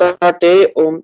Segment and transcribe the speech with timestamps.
[0.00, 1.02] starter om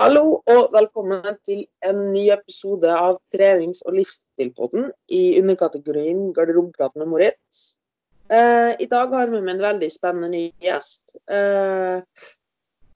[0.00, 7.10] Hallo og velkommen til en ny episode av trenings- og livsstilpodden i underkategorien Garderobeprat med
[7.10, 7.76] Moritz.
[8.32, 11.12] Eh, I dag har vi med en veldig spennende ny gjest.
[11.28, 12.00] Eh,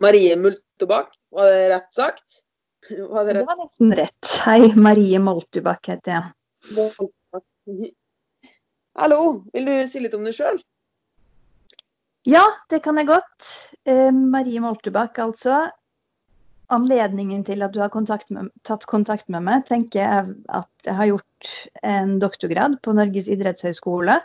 [0.01, 2.40] Marie Multebakk, var det rett sagt?
[3.13, 3.42] Var det, rett?
[3.42, 4.33] det, var nesten rett.
[4.47, 7.92] Hei, Marie Multebakk heter jeg.
[8.97, 9.21] Hallo,
[9.53, 10.63] vil du si litt om deg sjøl?
[12.27, 13.49] Ja, det kan jeg godt.
[13.87, 15.67] Eh, Marie Moltebakk, altså.
[16.75, 20.97] Anledningen til at du har kontakt med, tatt kontakt med meg, tenker jeg at jeg
[20.98, 21.51] har gjort
[21.87, 24.19] en doktorgrad på Norges idrettshøgskole.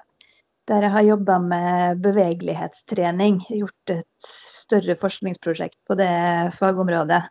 [0.69, 3.43] Der jeg har jobba med bevegelighetstrening.
[3.49, 6.09] Gjort et større forskningsprosjekt på det
[6.57, 7.21] fagområdet.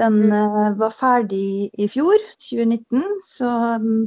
[0.00, 0.78] Den mm.
[0.80, 3.04] var ferdig i fjor, 2019.
[3.26, 4.06] Så um,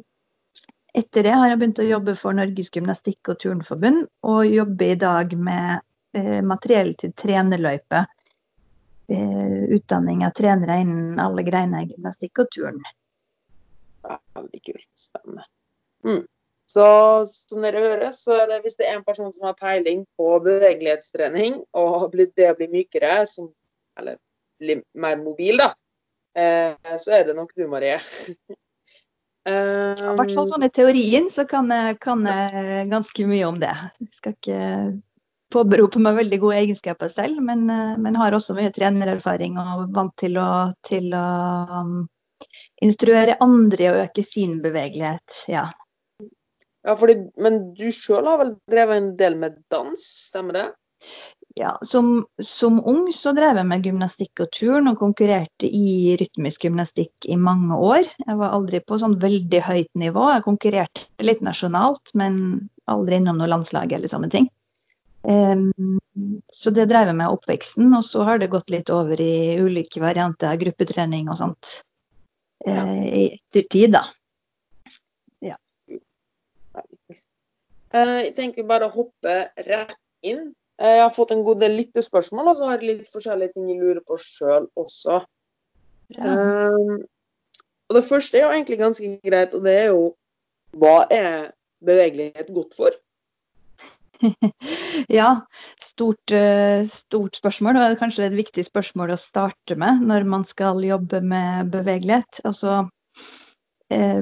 [0.94, 5.00] etter det har jeg begynt å jobbe for Norges gymnastikk- og turnforbund, og jobber i
[5.00, 5.82] dag med
[6.18, 8.06] eh, materiell til trenerløype
[9.08, 12.80] Eh, utdanning av trenere innen alle greiner gymnastikk og turn.
[14.04, 14.90] Veldig kult.
[14.96, 15.44] Spennende.
[16.08, 16.24] Mm.
[16.72, 16.86] Så
[17.28, 20.30] som dere hører, så er det hvis det er en person som har peiling på
[20.46, 23.52] bevegelighetstrening og det å bli mykere, som,
[24.00, 24.18] eller
[24.64, 25.74] bli mer mobil, da,
[26.40, 28.00] eh, så er det nok du, Marie.
[30.14, 33.74] I hvert fall sånn i teorien så kan jeg, kan jeg ganske mye om det.
[34.04, 34.62] Jeg skal ikke
[35.54, 40.16] påberope meg veldig gode egenskaper selv, men, eh, men har også mye trenererfaring og vant
[40.22, 40.50] til å,
[40.88, 41.28] til å
[41.84, 41.96] um,
[42.84, 45.44] instruere andre og øke sin bevegelighet.
[45.52, 45.68] Ja.
[46.88, 50.68] ja fordi, men du sjøl har vel drevet en del med dans, stemmer det?
[51.54, 56.66] Ja, som, som, ung så drev jeg med gymnastikk og turn og konkurrerte i rytmisk
[56.66, 58.10] gymnastikk i mange år.
[58.26, 60.32] Jeg var aldri på sånn veldig høyt nivå.
[60.34, 62.42] Jeg konkurrerte litt nasjonalt, men
[62.90, 64.50] aldri innom noe landslag eller sånne ting.
[66.52, 70.02] Så det drev jeg med oppveksten, og så har det gått litt over i ulike
[70.04, 71.78] varianter av gruppetrening og sånt
[72.66, 72.84] ja.
[72.84, 74.04] uh, i ettertid, da.
[75.44, 75.56] Ja.
[77.94, 79.96] Eh, jeg tenker bare å hoppe rett
[80.26, 80.52] inn.
[80.82, 83.70] Eh, jeg har fått en god del lyttespørsmål, og så har jeg litt forskjellige ting
[83.72, 85.24] jeg lurer på sjøl også.
[86.14, 86.34] Ja.
[87.90, 90.02] og det første er jo egentlig ganske greit, og det er jo
[90.78, 91.54] hva er
[91.86, 92.98] bevegelighet godt for?
[95.20, 95.30] ja,
[95.82, 97.80] stort, eh, stort, spørsmål.
[97.80, 102.44] Og kanskje et viktig spørsmål å starte med når man skal jobbe med bevegelighet.
[102.48, 102.86] Altså,
[103.94, 104.22] eh,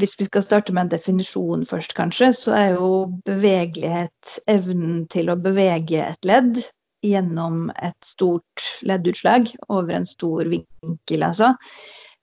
[0.00, 2.90] hvis vi skal starte med en definisjon først, kanskje, så er jo
[3.28, 6.60] bevegelighet evnen til å bevege et ledd
[7.06, 11.54] gjennom et stort leddutslag over en stor vinkel, altså.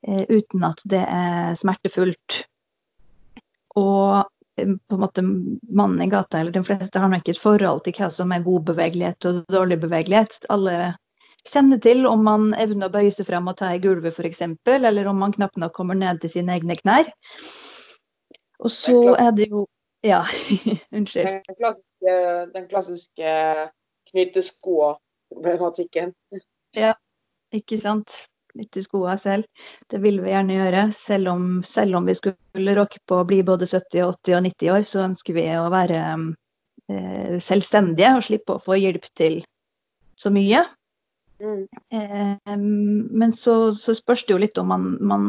[0.07, 2.43] Eh, uten at det er smertefullt.
[3.79, 7.95] Og på en måte mannen i gata, eller de fleste har nok et forhold til
[7.97, 10.37] hva som er god bevegelighet og dårlig bevegelighet.
[10.53, 10.95] Alle
[11.45, 15.07] kjenner til om man evner å bøye seg fram og ta i gulvet f.eks., eller
[15.11, 17.09] om man knapt nok kommer ned til sine egne knær.
[18.63, 19.67] Og så er det jo
[20.05, 20.21] Ja,
[20.97, 21.41] unnskyld.
[21.47, 22.15] Den klassiske,
[22.53, 23.31] den klassiske
[24.11, 26.11] knytte skoa-problematikken.
[26.77, 26.93] Ja,
[27.55, 28.13] ikke sant
[28.55, 29.43] Knytte skoa selv.
[29.91, 30.83] Det vil vi gjerne gjøre.
[30.95, 34.71] Selv om, selv om vi skulle rocke på å bli både 70, 80 og 90
[34.71, 35.97] år, så ønsker vi å være
[36.87, 39.41] eh, selvstendige og slippe å få hjelp til
[40.15, 40.61] så mye.
[41.39, 41.67] Mm.
[41.91, 42.57] Eh,
[43.11, 45.25] men så, så, spørs det jo litt om man, man,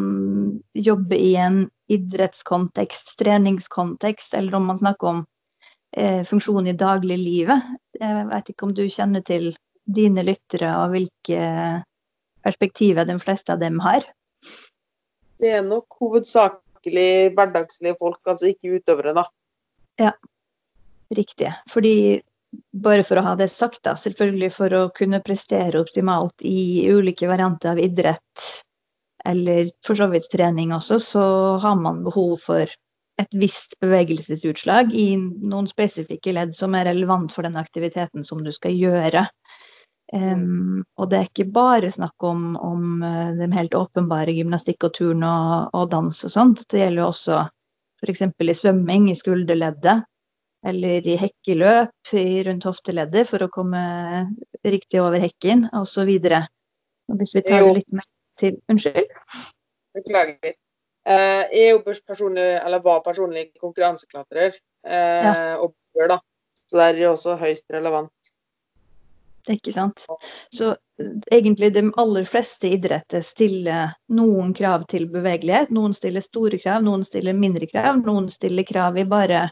[0.72, 5.24] jobber i en idrettskontekst, treningskontekst, eller om man snakker om
[5.96, 7.72] eh, funksjon i dagliglivet.
[7.98, 9.50] Jeg vet ikke om du kjenner til
[9.86, 11.42] dine lyttere og hvilke
[12.46, 14.06] perspektiver de fleste av dem har?
[15.42, 19.26] Det er nok hovedsakelig hverdagslige folk, altså ikke utøvere, da.
[20.00, 20.12] Ja,
[21.14, 21.50] riktig.
[21.72, 22.22] Fordi
[22.72, 27.28] bare for å ha det sagt, da, selvfølgelig for å kunne prestere optimalt i ulike
[27.30, 28.48] varianter av idrett,
[29.26, 31.24] eller for så vidt trening også, så
[31.62, 32.70] har man behov for
[33.20, 38.52] et visst bevegelsesutslag i noen spesifikke ledd som er relevant for den aktiviteten som du
[38.52, 39.24] skal gjøre.
[40.14, 44.94] Um, og det er ikke bare snakk om, om uh, de helt åpenbare gymnastikk og
[44.94, 46.62] turn og, og, dans og sånt.
[46.70, 47.40] Det gjelder jo også
[48.04, 48.22] f.eks.
[48.22, 50.04] i svømming i skulderleddet,
[50.66, 52.12] eller i hekkeløp
[52.48, 53.80] rundt hofteleddet for å komme
[54.66, 56.10] riktig over hekken osv.
[57.20, 58.06] Hvis vi tar det litt mer
[58.40, 59.10] til Unnskyld?
[59.96, 60.56] Beklager.
[61.06, 64.56] Uh, jeg er personlig, eller var personlig konkurranseklatrer
[64.88, 65.34] uh, ja.
[65.62, 66.22] og bør, da.
[66.66, 68.32] Så det er jo også høyst relevant.
[69.46, 70.02] Ikke sant.
[70.50, 70.72] Så
[71.30, 75.70] egentlig de aller fleste idretter stiller noen krav til bevegelighet.
[75.74, 78.00] Noen stiller store krav, noen stiller mindre krav.
[78.02, 79.44] Noen stiller krav i bare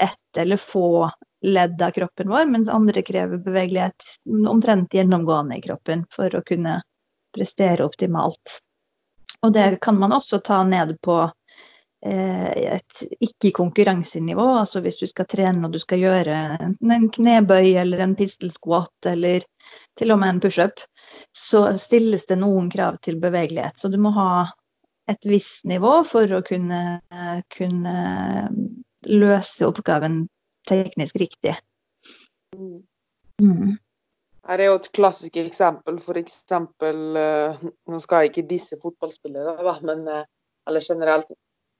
[0.00, 1.10] ett eller få
[1.46, 4.02] ledd av kroppen vår, mens andre krever bevegelighet
[4.48, 6.80] omtrent gjennomgående i kroppen for å kunne
[7.36, 8.60] prestere optimalt.
[9.44, 11.18] Og det kan man også ta ned på
[12.06, 14.46] eh, et ikke-konkurransenivå.
[14.62, 18.50] Altså hvis du skal trene og du skal gjøre enten en knebøy eller en pistol
[18.54, 19.44] squat eller
[19.98, 20.80] til og med en pushup,
[21.36, 23.78] så stilles det noen krav til bevegelighet.
[23.78, 24.46] Så du må ha
[25.10, 27.00] et visst nivå for å kunne,
[27.54, 27.96] kunne
[29.06, 30.26] løse oppgaven
[30.68, 31.54] teknisk riktig.
[32.56, 33.76] Mm.
[34.46, 35.98] Her er jo et klassisk eksempel.
[36.02, 40.22] For eksempel uh, Nå skal jeg ikke disse fotballspillere, men, uh,
[40.68, 41.30] eller generelt.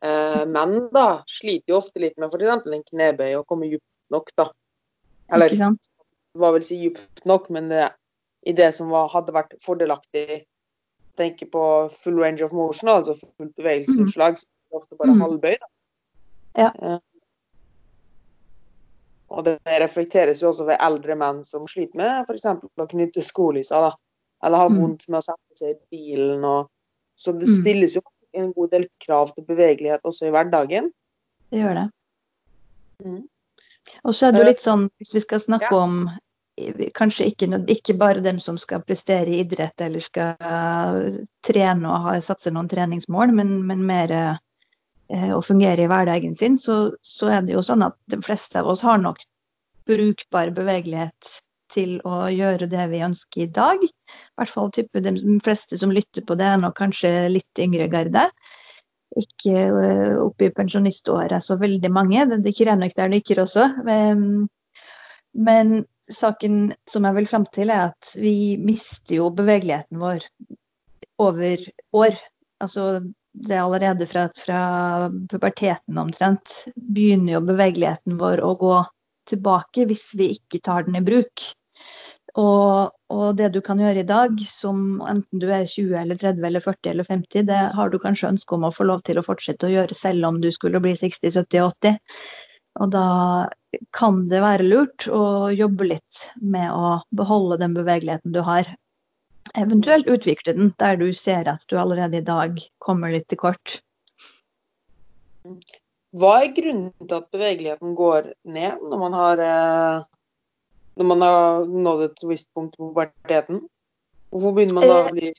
[0.04, 2.66] Uh, menn da, sliter jo ofte litt med f.eks.
[2.66, 4.50] en knebøy og komme dypt nok, da.
[5.32, 7.86] Eller det var vel si dypt nok, men det,
[8.46, 10.44] i det som var, hadde vært fordelaktig
[11.16, 14.36] tenker på full range of motion, altså fullt bevegelsesutslag, mm.
[14.36, 15.22] så er det ofte bare mm.
[15.24, 15.54] halvbøy.
[15.62, 15.70] Da.
[16.60, 16.98] Ja.
[19.34, 22.46] Og det reflekteres jo også ved eldre menn som sliter med f.eks.
[22.46, 23.94] å knytte skolisser, da.
[24.46, 24.76] Eller har mm.
[24.82, 26.44] vondt med å sette seg i bilen.
[26.46, 26.68] Og...
[27.18, 27.54] Så det mm.
[27.62, 28.04] stilles jo
[28.36, 30.92] en god del krav til bevegelighet også i hverdagen.
[31.50, 31.86] Det gjør det.
[33.04, 33.24] Mm.
[34.04, 35.82] Og så er det jo litt sånn, hvis vi skal snakke ja.
[35.82, 35.98] om
[36.96, 41.10] kanskje ikke, ikke, bare dem som skal prestere i idrett eller skal
[41.44, 44.38] trene og ha, satse noen treningsmål, men, men mer eh,
[45.08, 48.70] å fungere i hverdagen sin, så, så, er det jo sånn at de fleste av
[48.72, 49.20] oss har nok
[49.86, 51.36] brukbar bevegelighet
[51.72, 53.82] til å gjøre det vi ønsker i dag.
[53.82, 55.14] I hvert fall type de
[55.44, 58.26] fleste som lytter på det, er nok kanskje litt yngre garde.
[59.16, 62.26] Ikke uh, oppe i pensjoniståret så veldig mange.
[62.30, 63.68] Det er nok der dykker også.
[63.86, 64.46] Um,
[65.36, 70.26] men saken som jeg vil fram til, er at vi mister jo bevegeligheten vår
[71.22, 71.62] over
[71.96, 72.18] år.
[72.62, 72.88] Altså
[73.36, 74.60] det er allerede fra, fra
[75.30, 78.74] puberteten omtrent begynner jo bevegeligheten vår å gå
[79.30, 81.44] tilbake hvis vi ikke tar den i bruk.
[82.36, 86.48] Og, og, det du kan gjøre i dag, som enten du er 20 eller 30
[86.48, 89.24] eller 40 eller 50, det har du kanskje ønske om å få lov til å
[89.24, 91.96] fortsette å gjøre selv om du skulle bli 60, 70, 80.
[92.84, 93.06] Og da
[93.96, 98.68] kan det være lurt å jobbe litt med å beholde den bevegeligheten du har.
[99.56, 103.78] Eventuelt utvikle den der du ser at du allerede i dag kommer litt til kort.
[106.16, 110.04] Hva er grunnen til at bevegeligheten går ned når man har, eh,
[111.00, 113.64] når man har nådd et visst punkt på puberteten?
[114.30, 115.32] Hvorfor begynner man da å bli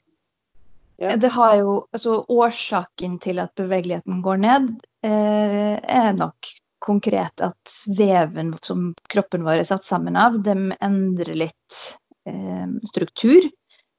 [0.97, 1.13] ja.
[1.13, 4.71] Det har jo, altså Årsaken til at bevegeligheten går ned,
[5.05, 6.49] eh, er nok
[6.81, 11.81] konkret at veven som kroppen vår er satt sammen av, de endrer litt
[12.25, 13.45] eh, struktur.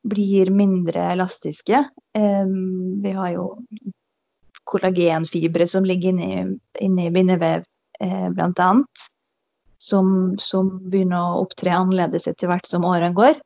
[0.08, 1.80] Blir mindre elastiske.
[2.14, 3.44] Vi har jo
[4.68, 7.64] kollagenfibre som ligger inni, inni bindevev,
[8.00, 8.70] eh, bl.a.
[9.78, 10.08] Som,
[10.42, 13.38] som begynner å opptre annerledes etter hvert som årene går.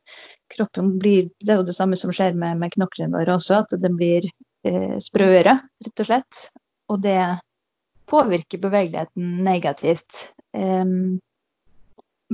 [0.55, 3.75] Kroppen blir, Det er jo det samme som skjer med, med knoklene våre også, at
[3.83, 4.25] den blir
[4.65, 6.47] eh, sprøere, rett og slett.
[6.89, 7.19] Og det
[8.09, 10.33] påvirker bevegeligheten negativt.
[10.57, 10.97] Eh,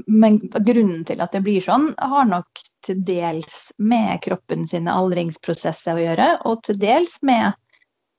[0.07, 5.97] men grunnen til at det blir sånn, har nok til dels med kroppen sine aldringsprosesser
[5.97, 7.53] å gjøre, og til dels med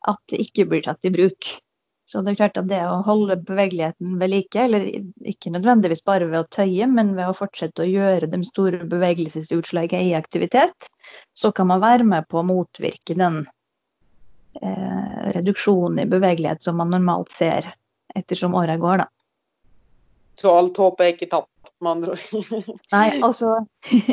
[0.09, 1.49] at det ikke blir tatt i bruk.
[2.11, 4.87] Så det er klart at det å holde bevegeligheten ved like, eller
[5.31, 10.09] ikke nødvendigvis bare ved å tøye, men ved å fortsette å gjøre de store bevegelsesutslagene
[10.09, 10.89] i aktivitet,
[11.39, 13.45] så kan man være med på å motvirke den
[14.59, 17.71] eh, reduksjonen i bevegelighet som man normalt ser
[18.19, 19.09] ettersom åra går, da.
[20.41, 21.50] Så alt håp er ikke tapt,
[21.81, 22.69] med andre ord?
[22.95, 23.55] Nei, altså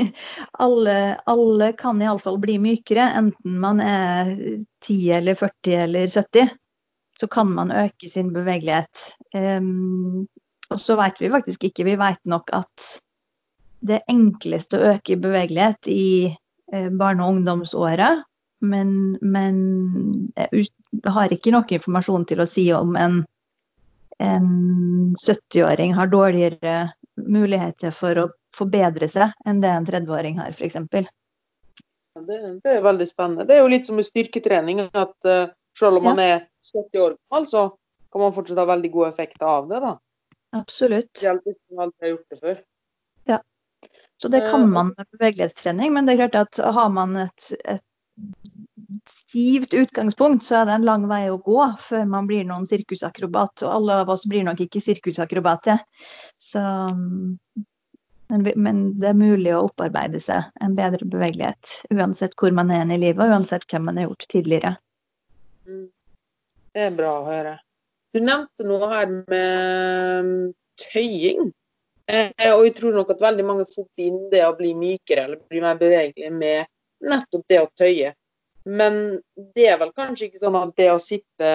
[0.66, 0.98] alle,
[1.30, 4.34] alle kan iallfall bli mykere, enten man er
[4.86, 6.56] 10 eller 40 eller 70.
[7.18, 9.08] Så kan man øke sin bevegelighet.
[9.34, 10.28] Um,
[10.70, 12.90] og så vet vi faktisk ikke, vi vet nok at
[13.88, 18.26] det enkleste å øke bevegelighet i eh, barne- og ungdomsåret
[18.60, 19.58] men, men
[20.36, 20.66] jeg
[21.06, 23.22] har ikke nok informasjon til å si om en,
[24.24, 30.78] en 70-åring har dårligere muligheter for å forbedre seg enn det en 30-åring har, f.eks.
[32.18, 33.46] Det, det er veldig spennende.
[33.46, 34.88] Det er jo litt som med styrketrening.
[34.90, 37.68] at uh, Selv om man er 70 år gammel, så
[38.12, 39.82] kan man fortsatt ha veldig god effekt av det.
[39.84, 39.94] da.
[40.58, 41.12] Absolutt.
[41.14, 42.64] Spesielt hvis man aldri har gjort det før.
[43.30, 43.40] Ja.
[44.18, 47.52] Så det kan eh, man med bevegelighetstrening, men det er klart at har man et,
[47.70, 47.86] et
[49.28, 53.64] stivt utgangspunkt, så er det en lang vei å gå før man blir noen sirkusakrobat.
[53.66, 55.82] Og alle av oss blir nok ikke sirkusakrobater.
[56.40, 56.64] Så,
[58.32, 61.76] men, det er mulig å opparbeide seg en bedre bevegelighet.
[61.94, 64.76] Uansett hvor man er i livet, og uansett hvem man har gjort tidligere.
[65.68, 65.88] Mm.
[66.74, 67.58] Det er bra å høre.
[68.14, 71.50] Du nevnte noe her med mm, tøying.
[72.08, 75.60] Eh, og jeg tror nok at veldig mange forbinder det å bli mykere eller bli
[75.60, 76.70] mer bevegelig med
[77.04, 78.14] nettopp det å tøye.
[78.68, 79.22] Men
[79.56, 81.52] det er vel kanskje ikke sånn at det å sitte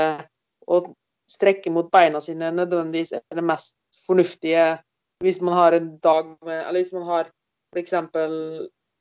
[0.73, 0.93] og
[1.29, 3.77] strekke mot beina sine nødvendigvis er det mest
[4.07, 4.67] fornuftige
[5.23, 7.29] hvis man har en dag med Eller hvis man har
[7.73, 7.95] f.eks.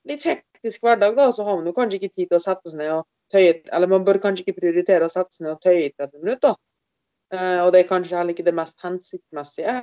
[0.08, 2.80] litt hektisk hverdag, da, så har man jo kanskje ikke tid til å sette seg
[2.80, 5.88] ned og tøye Eller man bør kanskje ikke prioritere å sette seg ned og tøye
[5.88, 6.56] i 30 minutter.
[7.34, 9.78] Eh, og det er kanskje heller ikke det mest hensiktsmessige.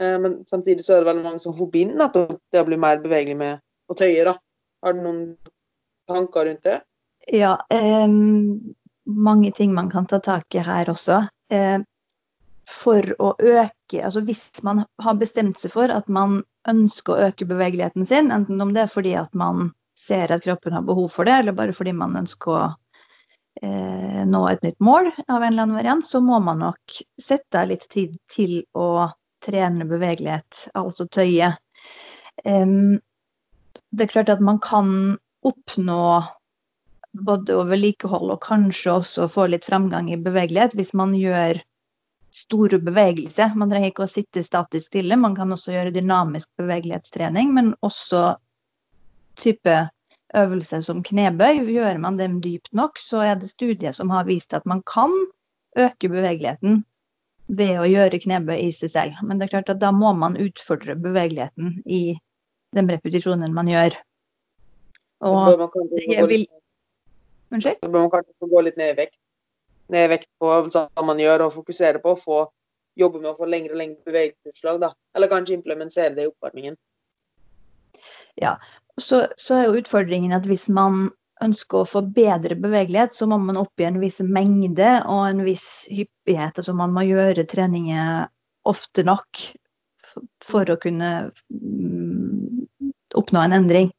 [0.00, 3.02] Eh, men samtidig så er det veldig mange som forbinder nettopp det å bli mer
[3.02, 4.24] bevegelig med å tøye.
[4.28, 4.36] da.
[4.84, 5.24] Har du noen
[6.08, 6.78] tanker rundt det?
[7.26, 8.08] Ja, eh,
[9.04, 11.26] mange ting man kan ta tak i her også.
[11.50, 11.78] Eh,
[12.70, 17.48] for å øke Altså hvis man har bestemt seg for at man ønsker å øke
[17.48, 21.26] bevegeligheten sin, enten om det er fordi at man ser at kroppen har behov for
[21.26, 22.60] det, eller bare fordi man ønsker å
[23.62, 27.64] eh, nå et nytt mål av en eller annen variant, så må man nok sette
[27.66, 29.10] litt tid til å
[29.44, 31.54] trene bevegelighet, altså tøye.
[32.44, 33.00] Um,
[33.90, 36.02] det er klart at man kan oppnå
[37.12, 41.60] både å vedlikeholde og kanskje også få litt fremgang i bevegelighet hvis man gjør
[42.34, 43.54] store bevegelser.
[43.58, 48.36] Man trenger ikke å sitte statisk stille, man kan også gjøre dynamisk bevegelighetstrening, men også
[49.40, 49.80] type
[50.38, 51.64] øvelser som knebøy.
[51.74, 55.10] Gjør man dem dypt nok, så er det studier som har vist at man kan
[55.78, 56.84] øke bevegeligheten
[57.50, 59.18] ved å gjøre knebøy i seg selv.
[59.26, 62.14] Men det er klart at da må man utfordre bevegeligheten i
[62.76, 63.96] den repetisjonen man gjør.
[65.26, 65.66] Og
[66.06, 66.46] jeg vil
[67.50, 67.82] Unnskyld?
[67.82, 69.18] Så bør man kanskje gå litt ned i vekt.
[69.90, 72.40] Ned i vekt på hva man gjør, og fokusere på å få
[73.00, 74.80] jobbe med å få lengre og lengre bevegelsesutslag.
[74.82, 74.92] da.
[75.16, 76.76] Eller kanskje implementere det i oppvarmingen.
[78.40, 78.56] Ja,
[79.00, 81.08] så, så er jo utfordringen at hvis man
[81.44, 85.88] ønsker å få bedre bevegelighet, så må man oppgi en viss mengde og en viss
[85.90, 86.60] hyppighet.
[86.60, 88.28] Altså man må gjøre treninger
[88.68, 89.40] ofte nok
[90.44, 91.10] for å kunne
[91.48, 92.59] mm,
[93.18, 93.90] oppnå en endring.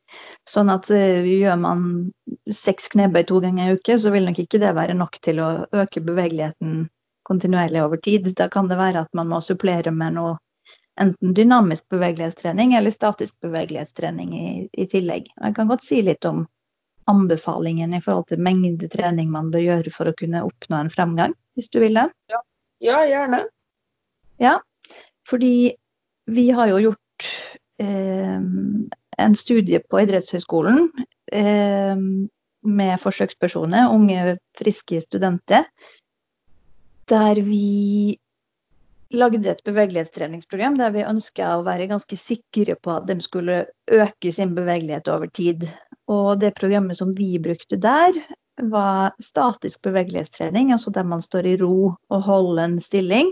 [0.50, 1.84] Sånn at uh, gjør man
[2.52, 5.52] seks knebøy to ganger i uke, så vil nok ikke det være nok til å
[5.84, 6.88] øke bevegeligheten
[7.28, 8.32] kontinuerlig over tid.
[8.38, 10.38] Da kan det være at man må supplere med noe
[11.00, 15.30] enten dynamisk bevegelighetstrening eller statisk bevegelighetstrening i, i tillegg.
[15.36, 16.44] Jeg kan godt si litt om
[17.10, 21.34] anbefalingen i forhold til mengde trening man bør gjøre for å kunne oppnå en fremgang,
[21.58, 22.08] hvis du vil det?
[22.32, 22.42] Ja,
[22.84, 23.42] ja gjerne.
[24.42, 24.58] Ja,
[25.30, 25.74] fordi
[26.32, 27.51] vi har jo gjort eh,
[27.82, 30.90] en studie på idrettshøyskolen
[31.34, 32.04] eh,
[32.62, 35.66] med forsøkspersoner, unge, friske studenter,
[37.10, 38.18] der vi
[39.12, 44.32] lagde et bevegelighetstreningsprogram der vi ønska å være ganske sikre på at de skulle øke
[44.32, 45.66] sin bevegelighet over tid.
[46.12, 48.16] Og det programmet som vi brukte der,
[48.70, 53.32] var statisk bevegelighetstrening, altså der man står i ro og holder en stilling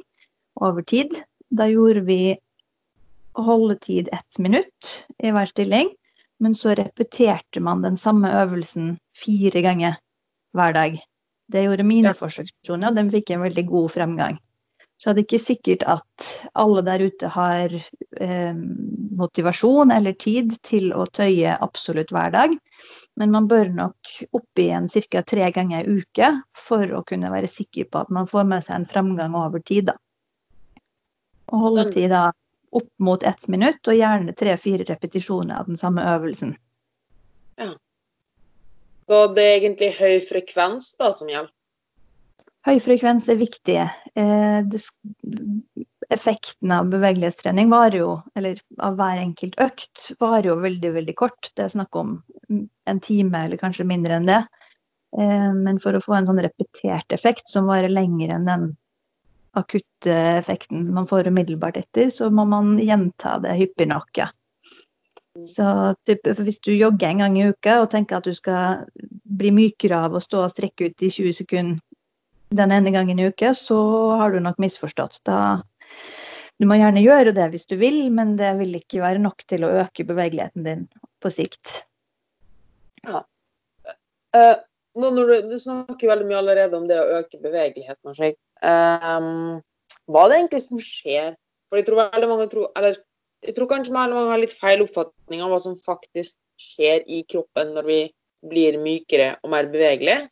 [0.56, 1.12] over tid.
[1.54, 2.38] Da gjorde vi
[3.38, 5.94] holdetid ett minutt i hver stilling,
[6.40, 9.98] men så repeterte man den samme øvelsen fire ganger
[10.56, 11.00] hver dag.
[11.50, 12.18] Det gjorde mine ja.
[12.18, 14.40] forsøkspersoner, og de fikk en veldig god fremgang.
[15.00, 18.58] Så det er ikke sikkert at alle der ute har eh,
[19.20, 22.58] motivasjon eller tid til å tøye absolutt hver dag.
[23.20, 25.24] Men man bør nok opp igjen en ca.
[25.24, 26.34] tre ganger i uke
[26.68, 29.88] for å kunne være sikker på at man får med seg en fremgang over tid.
[29.94, 29.96] Da.
[31.48, 32.28] Og holde tid da
[32.72, 36.56] opp mot ett minutt, og gjerne tre-fire repetisjoner av den samme øvelsen.
[37.60, 37.74] Ja.
[39.10, 41.54] Så det er egentlig høy frekvens da som gjelder?
[42.68, 43.78] Høy frekvens er viktig.
[44.20, 44.60] Eh,
[46.14, 51.52] effekten av bevegelighetstrening varer jo, eller av hver enkelt økt, varer jo veldig, veldig kort.
[51.56, 52.18] Det er snakk om
[52.50, 54.42] en time eller kanskje mindre enn det.
[55.18, 58.70] Eh, men for å få en sånn repetert effekt som varer lenger enn den
[59.58, 64.12] akutte effekten man får umiddelbart etter, så må man gjenta det hyppig nok.
[64.18, 64.30] Ja.
[65.48, 68.86] Så typ, hvis du jogger en gang i uka og tenker at du skal
[69.40, 71.86] bli mykere av å stå og strekke ut i 20 sekunder
[72.50, 73.78] den ene gangen i uke, så
[74.18, 75.20] har du nok misforstått.
[75.30, 75.62] Da,
[76.60, 79.66] du må gjerne gjøre det hvis du vil, men det vil ikke være nok til
[79.66, 80.88] å øke bevegeligheten din
[81.22, 81.84] på sikt.
[83.06, 83.22] Ja.
[84.36, 84.58] Uh,
[84.98, 88.10] nå når du, du, snakker veldig mye allerede om det å øke bevegeligheten.
[88.10, 88.16] og
[88.66, 89.60] um,
[90.10, 91.38] hva er det egentlig som skjer?
[91.70, 92.98] For jeg tror veldig mange tror, eller
[93.46, 97.22] jeg tror kanskje veldig mange har litt feil oppfatning av hva som faktisk skjer i
[97.30, 98.00] kroppen når vi
[98.50, 100.26] blir mykere og mer bevegelige.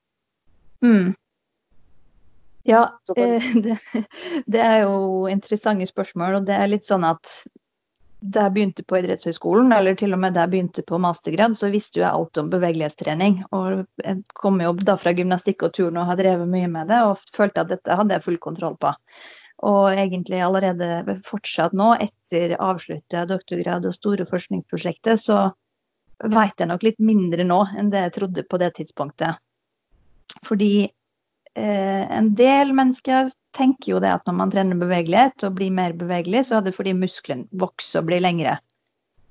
[0.83, 1.13] Mm.
[2.67, 2.81] Ja,
[3.15, 3.77] eh, det,
[4.45, 6.41] det, er jo interessante spørsmål.
[6.41, 7.31] Og det er litt sånn at
[8.33, 11.69] da jeg begynte på idrettshøyskolen, eller til og med da jeg begynte på mastergrad, så
[11.73, 13.39] visste jeg alt om bevegelighetstrening.
[13.55, 16.99] Og jeg kom jo da fra gymnastikk og turn og har drevet mye med det,
[17.07, 18.93] og følte at dette hadde jeg full kontroll på.
[19.67, 25.47] Og egentlig allerede fortsatt nå, etter avslutta doktorgrad og store forskningsprosjektet, så
[26.23, 29.41] veit jeg nok litt mindre nå enn det jeg trodde på det tidspunktet.
[30.45, 35.73] Fordi eh, en del mennesker tenker jo det at når man trener bevegelighet og blir
[35.73, 38.57] mer bevegelig, så er det fordi muskelen vokser og blir lengre.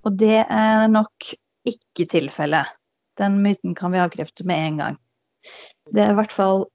[0.06, 1.32] Og det er nok
[1.66, 2.74] ikke tilfellet.
[3.18, 4.98] Den myten kan vi avkrefte med en gang.
[5.94, 6.66] Det er i hvert fall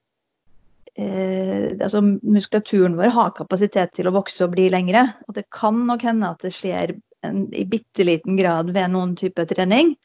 [0.95, 5.05] eh, altså Muskulaturen vår har kapasitet til å vokse og bli lengre.
[5.27, 6.95] Og det kan nok hende at det skjer
[7.27, 9.95] en, i bitte liten grad ved noen type trening.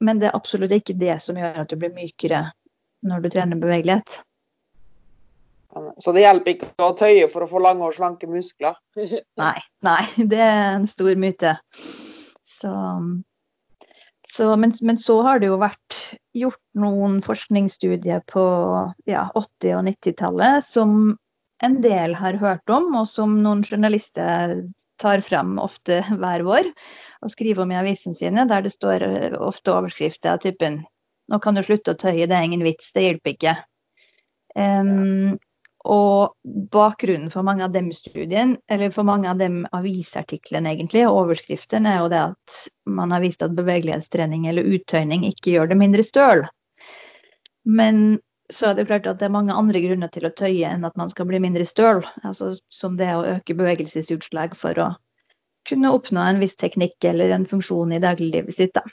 [0.00, 2.46] Men det er absolutt ikke det som gjør at du blir mykere
[3.06, 4.22] når du trener bevegelighet.
[6.02, 8.76] Så det hjelper ikke å tøye for å få lange og slanke muskler?
[9.42, 9.56] nei,
[9.86, 11.54] nei, det er en stor myte.
[12.58, 12.72] Så,
[14.28, 16.00] så, men, men, så har det jo vært
[16.36, 18.44] gjort noen forskningsstudier på
[19.10, 21.16] ja, 80- og 90-tallet som
[21.64, 24.60] en del har hørt om, og som noen journalister
[25.02, 26.68] tar frem ofte hver vår
[27.24, 29.02] og skriver om i avisene sine, der det står
[29.42, 30.84] ofte overskrifter av typen
[31.28, 33.56] 'Nå kan du slutte å tøye, det er ingen vits, det hjelper ikke'.
[34.56, 35.36] Um,
[35.86, 36.34] og
[36.74, 41.92] bakgrunnen for mange av dem studien, eller for mange av dem avisartiklene egentlig, og overskriftene,
[41.92, 42.62] er jo det at
[42.98, 46.44] man har vist at bevegelighetstrening eller uttøyning ikke gjør det mindre støl.
[47.68, 48.18] Men
[48.50, 50.96] så er det klart at det er mange andre grunner til å tøye enn at
[50.96, 52.00] man skal bli mindre støl.
[52.24, 54.88] Altså som det å øke bevegelsesutslag for å
[55.68, 58.72] kunne oppnå en viss teknikk eller en funksjon i dagliglivet sitt.
[58.74, 58.84] Da.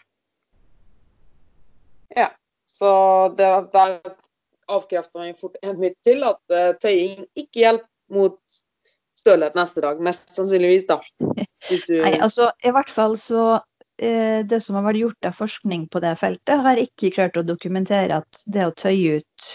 [2.16, 2.30] Ja,
[2.68, 2.92] så
[3.38, 3.86] det, det,
[4.72, 8.40] avkrefta meg fort en myte til, at uh, tøying ikke hjelper mot
[9.18, 10.02] stølhet neste dag.
[10.04, 11.00] Mest sannsynligvis, da.
[11.66, 11.96] Du...
[12.02, 16.02] Nei, altså i hvert fall så uh, Det som har vært gjort av forskning på
[16.04, 19.50] det feltet, har ikke klart å dokumentere at det å tøye ut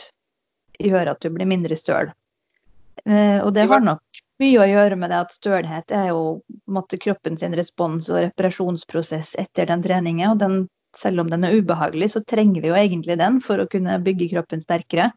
[0.81, 2.11] gjør at du blir mindre støl.
[3.07, 6.41] Uh, og det har nok mye å gjøre med det at stølhet er jo
[6.71, 10.33] måtte, kroppen sin respons og reparasjonsprosess etter den treningen.
[10.33, 10.61] og den
[11.01, 14.31] selv om den er ubehagelig, så trenger vi jo egentlig den for å kunne bygge
[14.35, 15.11] kroppen sterkere.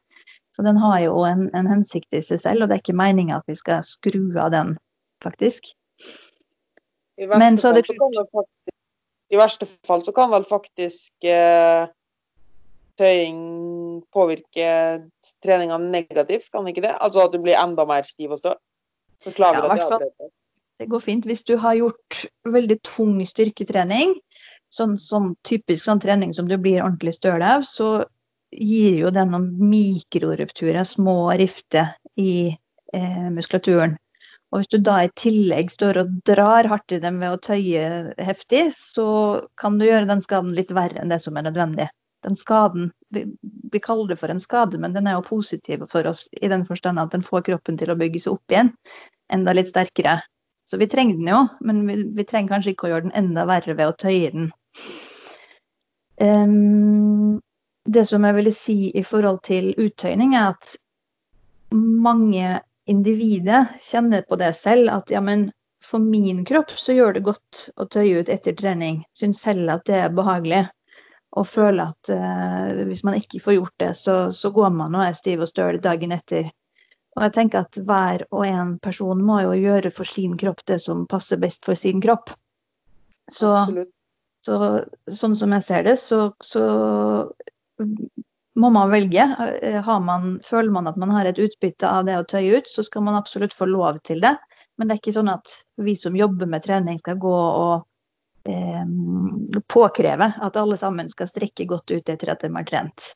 [0.56, 3.40] Så den har jo en, en hensikt i seg selv, og det er ikke meninga
[3.40, 4.76] at vi skal skru av den,
[5.26, 5.74] faktisk.
[7.18, 7.88] I verste, fall, det...
[7.90, 8.74] så faktisk,
[9.34, 11.90] I verste fall så kan vel faktisk eh,
[13.02, 13.42] tøying
[14.14, 14.70] påvirke
[15.46, 16.94] treninga negativt, kan ikke det?
[17.02, 18.60] Altså at du blir enda mer stiv og støl?
[19.26, 20.32] Beklager ja, at jeg
[20.82, 21.26] Det går fint.
[21.26, 24.18] Hvis du har gjort veldig tung styrketrening,
[24.74, 28.04] sånn, sånn typisk sånn trening som du blir ordentlig støl av, så
[28.54, 32.54] gir jo det noen mikrorupturer, små rifter i
[32.94, 33.98] eh, muskulaturen.
[34.54, 38.14] Og hvis du da i tillegg står og drar hardt i dem ved å tøye
[38.22, 39.08] heftig, så
[39.58, 41.88] kan du gjøre den skaden litt verre enn det som er nødvendig.
[42.24, 43.26] Den skaden, vi,
[43.74, 46.68] vi kaller det for en skade, men den er jo positiv for oss i den
[46.70, 48.70] forstand at den får kroppen til å bygge seg opp igjen
[49.34, 50.20] enda litt sterkere.
[50.70, 53.48] Så vi trenger den jo, men vi, vi trenger kanskje ikke å gjøre den enda
[53.50, 54.52] verre ved å tøye den.
[56.22, 57.42] Um,
[57.86, 60.76] det som jeg ville si i forhold til uttøyning, er at
[61.74, 64.90] mange individer kjenner på det selv.
[64.94, 65.50] At ja, men
[65.84, 69.04] for min kropp så gjør det godt å tøye ut etter trening.
[69.18, 70.66] Syns selv at det er behagelig.
[71.34, 75.08] Og føler at uh, hvis man ikke får gjort det, så, så går man og
[75.08, 76.52] er stiv og støl dagen etter.
[77.18, 80.80] Og jeg tenker at hver og en person må jo gjøre for sin kropp det
[80.82, 82.32] som passer best for sin kropp.
[83.32, 83.92] Så Absolutt.
[84.44, 84.58] Så,
[85.08, 86.64] sånn som jeg ser det, så, så
[88.60, 89.24] må man velge.
[90.04, 93.06] Man, føler man at man har et utbytte av det å tøye ut, så skal
[93.08, 94.36] man absolutt få lov til det.
[94.78, 98.86] Men det er ikke sånn at vi som jobber med trening skal gå og eh,
[99.70, 103.14] påkreve at alle sammen skal strekke godt ut etter at de har trent.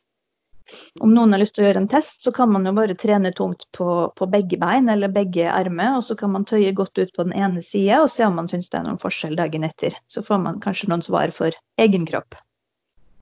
[0.99, 3.31] Om noen har lyst til å gjøre en test, så kan man jo bare trene
[3.35, 7.13] tungt på, på begge bein eller begge armer, og så kan man tøye godt ut
[7.15, 9.95] på den ene sida og se om man syns det er noen forskjell dagen etter.
[10.11, 12.37] Så får man kanskje noen svar for egen kropp.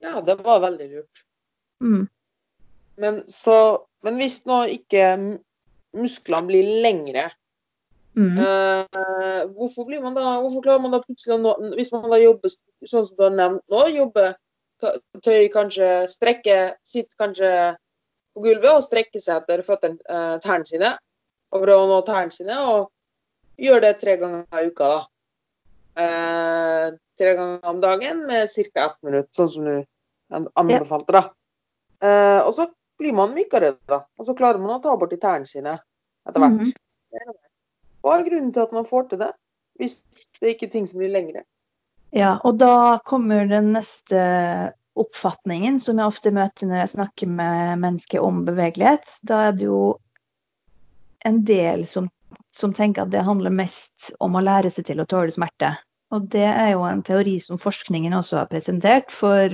[0.05, 1.25] Ja, det var veldig lurt.
[1.84, 2.05] Mm.
[3.01, 3.58] Men, så,
[4.05, 5.10] men hvis nå ikke
[5.95, 7.27] musklene blir lengre,
[8.17, 8.38] mm.
[8.39, 12.19] uh, hvorfor, blir man da, hvorfor klarer man da plutselig å nå Hvis man da
[12.21, 14.36] jobber sånn som du har nevnt nå, jobber
[14.81, 17.51] tøy kanskje strekke Sitter kanskje
[18.35, 20.91] på gulvet og strekker seg etter føttene, eh, tærne sine.
[21.53, 22.89] Og prøver å nå tærne sine, og
[23.61, 25.01] gjør det tre ganger i uka, da.
[26.03, 28.85] Eh, tre ganger om dagen med ca.
[28.85, 29.85] ett minutt, sånn som du
[30.31, 31.23] anbefalte, da.
[32.01, 32.67] Eh, og så
[32.99, 34.03] blir man mykere, da.
[34.19, 35.79] Og så klarer man å ta bort de tærne sine
[36.27, 36.59] etter hvert.
[36.59, 37.33] Mm -hmm.
[38.03, 39.33] Hva er grunnen til at man får til det?
[39.79, 39.99] hvis
[40.41, 41.43] det ikke er ting som blir lengre.
[42.15, 44.19] Ja, og da kommer den neste
[44.95, 49.17] oppfatningen som jeg ofte møter når jeg snakker med mennesker om bevegelighet.
[49.28, 49.80] Da er det jo
[51.28, 52.08] en del som,
[52.56, 55.73] som tenker at det handler mest om å lære seg til å tåle smerte.
[56.15, 59.51] Og det er jo en teori som forskningen også har presentert for,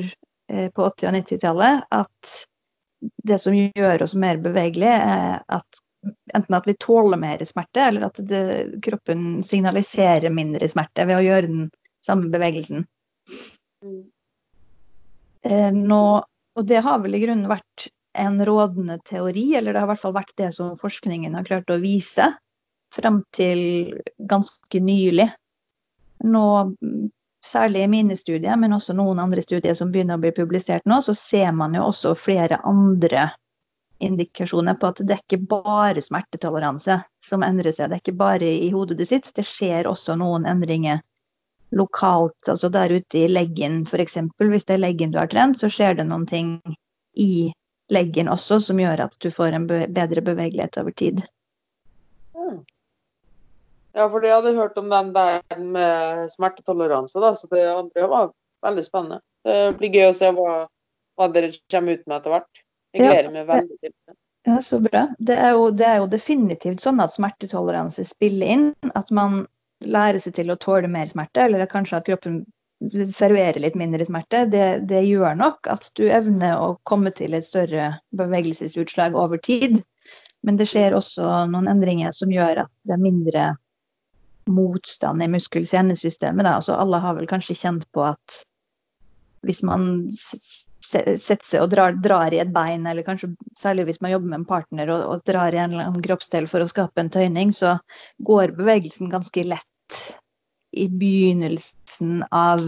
[0.52, 1.84] eh, på 80- og 90-tallet.
[1.90, 2.38] At
[3.26, 5.82] det som gjør oss mer bevegelige, er at
[6.36, 8.46] enten at vi tåler mer smerte, eller at det,
[8.86, 11.70] kroppen signaliserer mindre smerte ved å gjøre den
[12.06, 12.86] samme bevegelsen.
[13.86, 14.04] Mm.
[15.42, 16.04] Eh, nå,
[16.56, 20.04] og det har vel i grunnen vært en rådende teori, eller det har i hvert
[20.04, 22.34] fall vært det som forskningen har klart å vise
[22.92, 23.62] frem til
[24.30, 25.30] ganske nylig.
[26.28, 26.46] Nå,
[27.46, 31.00] særlig i mine studier, men også noen andre studier som begynner å bli publisert nå,
[31.02, 33.30] så ser man jo også flere andre
[34.02, 37.90] indikasjoner på at det er ikke bare smertetoleranse som endrer seg.
[37.90, 41.02] Det er ikke bare i hodet ditt, det skjer også noen endringer
[41.72, 42.38] lokalt.
[42.50, 44.18] Altså der ute i leggen f.eks.
[44.38, 46.58] Hvis det er leggen du har trent, så skjer det noen ting
[47.20, 47.52] i
[47.92, 51.22] leggen også som gjør at du får en bedre bevegelighet over tid.
[52.38, 52.62] Mm.
[53.92, 58.30] Ja, for jeg hadde hørt om den der med smertetoleranse, da, så det andre var
[58.64, 59.20] veldig spennende.
[59.44, 60.52] Det blir gøy å se hva,
[61.20, 62.62] hva dere kommer ut med etter hvert.
[62.96, 64.16] Jeg gleder ja, meg veldig til det.
[64.48, 65.04] Ja, Så bra.
[65.20, 68.66] Det er, jo, det er, jo, definitivt sånn at smertetoleranse spiller inn.
[68.98, 69.44] At man
[69.82, 72.42] lærer seg til å tåle mer smerte, eller kanskje at kroppen
[73.14, 74.46] serverer litt mindre smerte.
[74.50, 79.82] Det, det gjør nok at du evner å komme til et større bevegelsesutslag over tid.
[80.42, 83.52] Men det skjer også noen endringer som gjør at det er mindre
[84.50, 86.50] motstand i muskel-senesystemet.
[86.50, 88.42] Altså, alle har vel kanskje kjent på at
[89.46, 90.08] hvis man
[90.82, 94.40] setter seg og drar, drar, i et bein, eller kanskje særlig hvis man jobber med
[94.42, 97.54] en partner og, og drar i en eller annen kroppsdel for å skape en tøyning,
[97.56, 97.78] så
[98.28, 99.71] går bevegelsen ganske lett
[100.72, 102.64] i begynnelsen av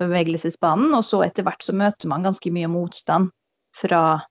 [0.00, 3.30] bevegelsesbanen, og så etter hvert så møter man ganske mye motstand
[3.76, 4.22] fra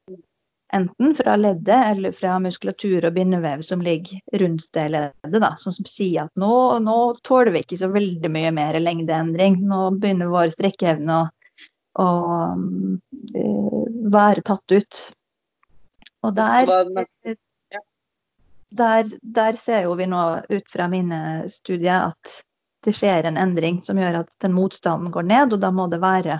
[0.73, 5.73] enten fra leddet eller fra muskulatur og bindevev som ligger rundt det leddet, da, som
[5.89, 6.53] sier at nå,
[6.85, 9.57] nå tåler vi ikke så veldig mye mer lengdeendring.
[9.65, 11.27] Nå begynner vår strekkeevne å
[11.99, 12.07] å
[13.35, 13.79] eh,
[14.13, 15.01] være tatt ut.
[16.27, 16.69] Og der,
[18.71, 22.39] der, der ser jo vi nå ut fra mine studier at
[22.85, 25.99] det skjer en endring som gjør at den motstanden går ned, og da må det
[26.03, 26.39] være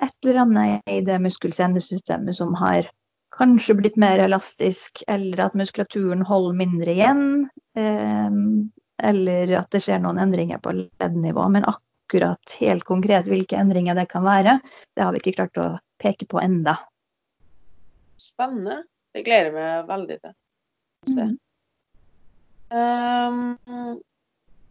[0.00, 2.88] et eller annet i det muskel-senesystemet som har
[3.36, 7.26] kanskje blitt mer elastisk, eller at muskulaturen holder mindre igjen.
[7.76, 8.38] Eh,
[9.02, 11.48] eller at det skjer noen endringer på leddnivå.
[11.52, 14.58] Men akkurat helt konkret hvilke endringer det kan være,
[14.96, 15.68] det har vi ikke klart å
[16.02, 16.76] peke på enda.
[18.20, 18.82] Spennende.
[19.12, 20.36] Det gleder jeg meg veldig til.
[21.10, 21.36] Mm.
[22.72, 24.02] Um,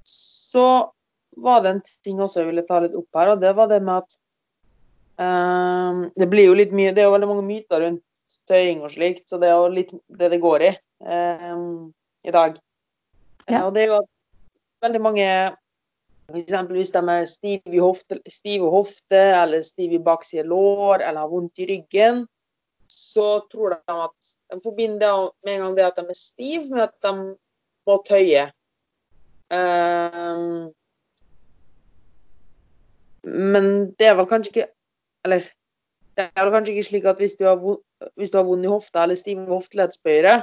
[0.03, 0.93] så
[1.35, 3.81] var det en ting også jeg ville ta litt opp her, og det var det
[3.83, 4.15] med at
[5.19, 8.03] um, Det blir jo litt mye Det er jo veldig mange myter rundt
[8.49, 10.71] tøying og slikt, så det er jo litt det det går i
[11.03, 11.91] um,
[12.23, 12.57] i dag.
[13.47, 13.65] Ja.
[13.65, 14.09] Og det er jo at
[14.85, 15.27] veldig mange
[16.31, 16.53] F.eks.
[16.71, 21.31] hvis de er stive i hofte, stive hofte eller stive i bakside lår eller har
[21.31, 22.23] vondt i ryggen,
[22.91, 26.83] så tror de at de forbinder med en gang det at de er stive, med
[26.83, 27.13] at de
[27.87, 28.45] må tøye.
[29.51, 30.71] Um,
[33.23, 33.65] men
[33.99, 34.67] det er vel kanskje ikke
[35.25, 35.43] Eller
[36.15, 37.59] det er vel kanskje ikke slik at hvis du har,
[38.15, 40.41] hvis du har vond i hofta eller stive hofteleddsbøyere,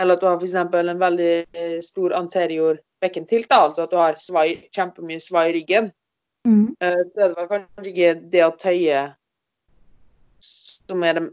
[0.00, 0.54] eller at du har f.eks.
[0.54, 5.90] en veldig stor anterior bekkentilt, da, altså at du har svai, kjempemye svai i ryggen,
[6.46, 6.76] mm.
[6.80, 9.02] Eh, så er det vel kanskje ikke det å tøye
[10.42, 11.24] som er det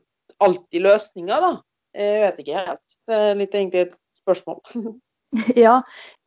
[0.43, 1.51] alltid løsninga, da.
[1.99, 2.97] Jeg vet ikke helt.
[3.09, 4.59] Det er litt egentlig et spørsmål.
[5.65, 5.79] ja,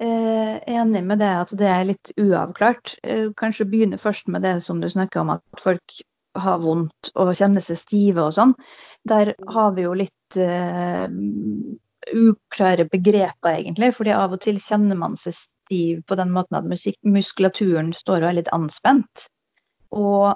[0.02, 2.96] jeg er enig med det at det er litt uavklart.
[3.02, 6.02] Eh, kanskje begynne først med det som du snakker om, at folk
[6.38, 8.54] har vondt og kjenner seg stive og sånn.
[9.08, 11.04] Der har vi jo litt uh,
[12.12, 13.92] uklare begreper, egentlig.
[13.96, 18.30] fordi av og til kjenner man seg stiv på den måten at muskulaturen står og
[18.30, 19.26] er litt anspent.
[19.92, 20.32] Og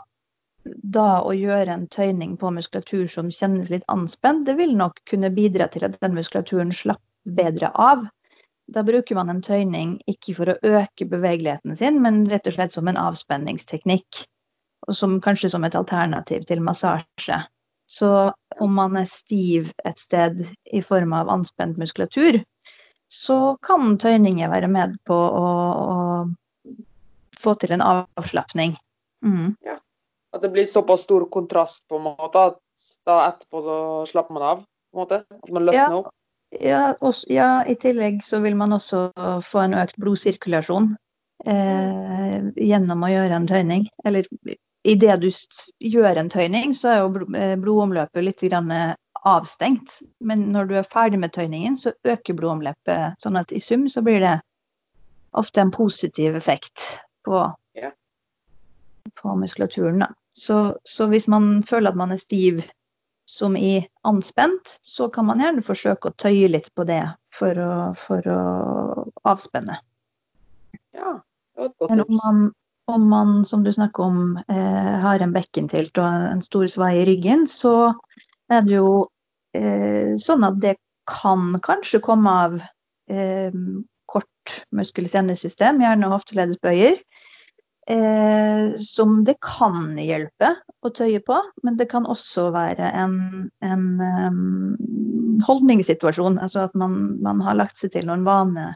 [0.83, 5.33] da å gjøre en tøyning på muskulatur som kjennes litt anspent, det vil nok kunne
[5.35, 7.05] bidra til at den muskulaturen slapper
[7.37, 8.07] bedre av.
[8.71, 12.75] Da bruker man en tøyning ikke for å øke bevegeligheten sin, men rett og slett
[12.75, 14.25] som en avspenningsteknikk.
[14.87, 17.41] Og som, kanskje som et alternativ til massasje.
[17.91, 18.11] Så
[18.63, 20.43] om man er stiv et sted
[20.75, 22.41] i form av anspent muskulatur,
[23.11, 25.47] så kan tøyninger være med på å,
[25.87, 26.77] å
[27.43, 28.75] få til en avslapning.
[29.25, 29.55] Mm.
[29.67, 29.79] Ja.
[30.37, 32.63] At det blir såpass stor kontrast på en måte at
[33.09, 33.79] da etterpå så
[34.13, 34.65] slapper man av?
[34.97, 35.25] på en måte?
[35.43, 35.97] At man løsner ja.
[35.99, 36.13] opp?
[36.61, 39.11] Ja, også, ja, i tillegg så vil man også
[39.45, 40.95] få en økt blodsirkulasjon.
[41.47, 43.89] eh, gjennom å gjøre en tøyning.
[44.05, 44.27] Eller
[44.87, 45.29] idet du
[45.85, 48.43] gjør en tøyning, så er jo eh, blodomløpet litt
[49.27, 50.01] avstengt.
[50.21, 53.21] Men når du er ferdig med tøyningen, så øker blodomløpet.
[53.23, 54.41] Sånn at i sum så blir det
[55.37, 57.43] ofte en positiv effekt på,
[57.77, 57.91] ja.
[59.21, 60.07] på muskulaturen.
[60.07, 60.15] Da.
[60.37, 62.61] Så, så, hvis man føler at man er stiv
[63.27, 67.03] som i anspent, så kan man gjerne forsøke å tøye litt på det
[67.35, 68.41] for å, for å
[69.27, 69.81] avspenne.
[70.97, 71.17] Ja,
[71.57, 72.45] det var et godt Men om man,
[72.93, 77.09] om man, som du snakker om, eh, har en bekkentilt og en stor svai i
[77.09, 77.95] ryggen, så
[78.53, 79.09] er det jo
[79.57, 80.77] eh, sånn at det
[81.11, 82.61] kan kanskje komme av
[83.11, 83.57] eh,
[84.07, 87.01] kort muskel-senesystem, gjerne hofteleddsbøyer.
[87.89, 90.49] Eh, som det kan hjelpe
[90.83, 93.15] å tøye på, men det kan også være en,
[93.63, 96.41] en um, holdningssituasjon.
[96.43, 98.73] Altså at man, man, har lagt seg til noen vane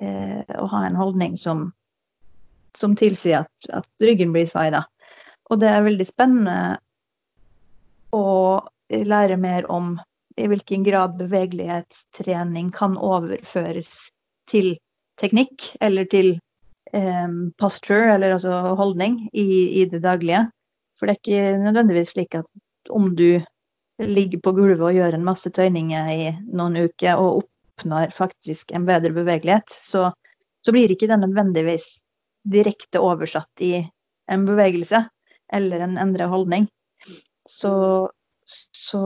[0.00, 1.68] eh, å ha en holdning som,
[2.72, 4.72] som tilsier at, at, ryggen blir svai.
[5.52, 6.58] Og det er veldig spennende
[8.16, 8.26] å
[8.88, 9.98] lære mer om
[10.40, 13.90] i hvilken grad bevegelighetstrening kan overføres
[14.48, 14.78] til
[15.20, 16.38] teknikk eller til
[17.60, 20.44] posture, eller altså holdning, i, i, det daglige.
[20.98, 22.48] For det er ikke nødvendigvis slik at
[22.90, 23.40] om du
[24.00, 28.86] ligger på gulvet og gjør en masse tøyninger i noen uker og oppnår faktisk en
[28.88, 30.10] bedre bevegelighet, så,
[30.64, 32.00] så blir ikke det nødvendigvis
[32.50, 33.74] direkte oversatt i
[34.30, 35.04] en bevegelse
[35.52, 36.68] eller en endret holdning.
[37.48, 37.72] Så,
[38.46, 39.02] så,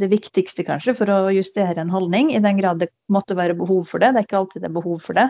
[0.00, 3.84] det viktigste kanskje for å justere en holdning, i den grad det måtte være behov
[3.90, 5.28] for det, det er ikke alltid det er behov for det,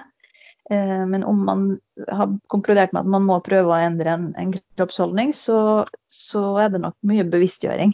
[0.71, 1.65] men om man
[2.09, 6.71] har konkludert med at man må prøve å endre en, en kroppsholdning, så, så, er
[6.73, 7.93] det nok mye bevisstgjøring.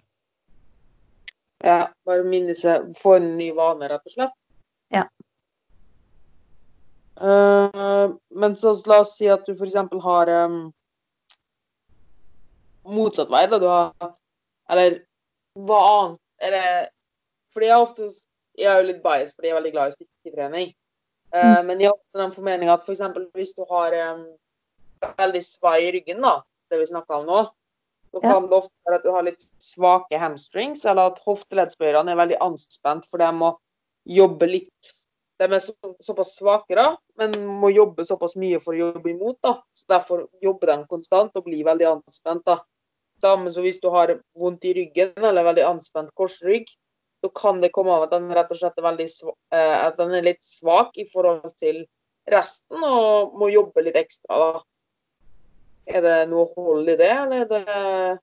[1.67, 4.37] Ja, bare minne seg Få en ny vane, rett og slett?
[4.95, 5.05] Ja.
[7.21, 9.77] Uh, men så la oss si at du f.eks.
[10.07, 10.63] har um,
[12.89, 13.45] motsatt vei.
[13.51, 14.15] da du har
[14.73, 15.03] Eller
[15.59, 16.65] hva annet er det
[17.53, 18.09] Fordi jeg er ofte
[18.61, 20.73] jeg er jo litt bias fordi jeg er veldig glad i styrketrening.
[21.33, 21.40] Mm.
[21.40, 23.03] Eh, men jeg har den formening at f.eks.
[23.14, 24.23] For hvis du har um,
[25.21, 26.40] veldig svai i ryggen, da,
[26.71, 27.43] det vi snakka om nå,
[28.11, 32.19] så kan det ofte være at du har litt svake hamstrings, eller at hofteleddsbøyerne er
[32.19, 33.53] veldig anspent, for de må
[34.09, 34.97] jobbe litt
[35.40, 35.73] De er så,
[36.05, 39.38] såpass svake, da, men må jobbe såpass mye for å jobbe imot.
[39.40, 42.43] da, så Derfor jobber de konstant og blir veldig anspent.
[42.45, 42.59] da.
[43.25, 46.69] Samme som hvis du har vondt i ryggen eller veldig anspent korsrygg,
[47.21, 49.07] så kan det komme av at den rett og slett er, veldig,
[49.55, 51.85] eh, at den er litt svak i forhold til
[52.31, 54.39] resten og må jobbe litt ekstra.
[54.41, 54.65] da.
[55.91, 58.19] Er det noe hold i det, eller er det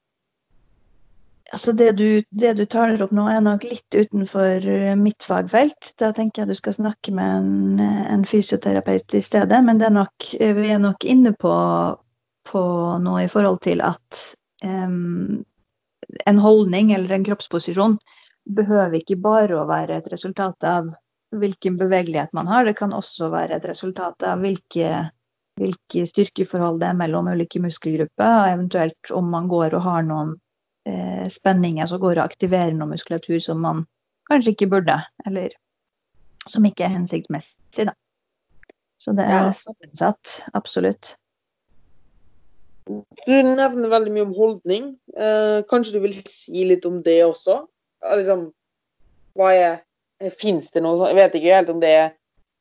[1.47, 4.65] Altså det du, det du taler opp nå, er nok litt utenfor
[4.99, 5.93] mitt fagfelt.
[5.95, 9.61] Da tenker jeg du skal snakke med en, en fysioterapeut i stedet.
[9.63, 11.53] Men er nok, vi er nok inne på,
[12.51, 12.63] på,
[12.99, 14.23] noe i forhold til at
[14.59, 15.39] um,
[16.27, 17.95] en holdning eller en kroppsposisjon
[18.55, 20.89] behøver ikke bare å være et resultat av
[21.35, 25.03] hvilken bevegelighet man har, det kan også være et resultat av hvilke,
[25.59, 30.33] hvilke styrkeforhold det er mellom ulike muskelgrupper, og eventuelt om man går og har noen
[30.87, 33.85] eh, spenninger som går og aktiverer noe muskulatur som man
[34.31, 35.51] kanskje ikke burde, eller
[36.47, 37.89] som ikke er hensiktsmessig.
[37.89, 37.95] Da.
[38.97, 39.55] Så det er ja.
[39.55, 41.15] sammensatt, absolutt.
[42.87, 44.91] Du nevner veldig mye om holdning.
[45.11, 47.65] Eh, kanskje du vil si litt om det også?
[48.15, 48.47] Liksom,
[49.37, 49.83] hva er
[50.33, 51.11] Fins det noe sånt?
[51.11, 52.07] Jeg vet ikke helt om det er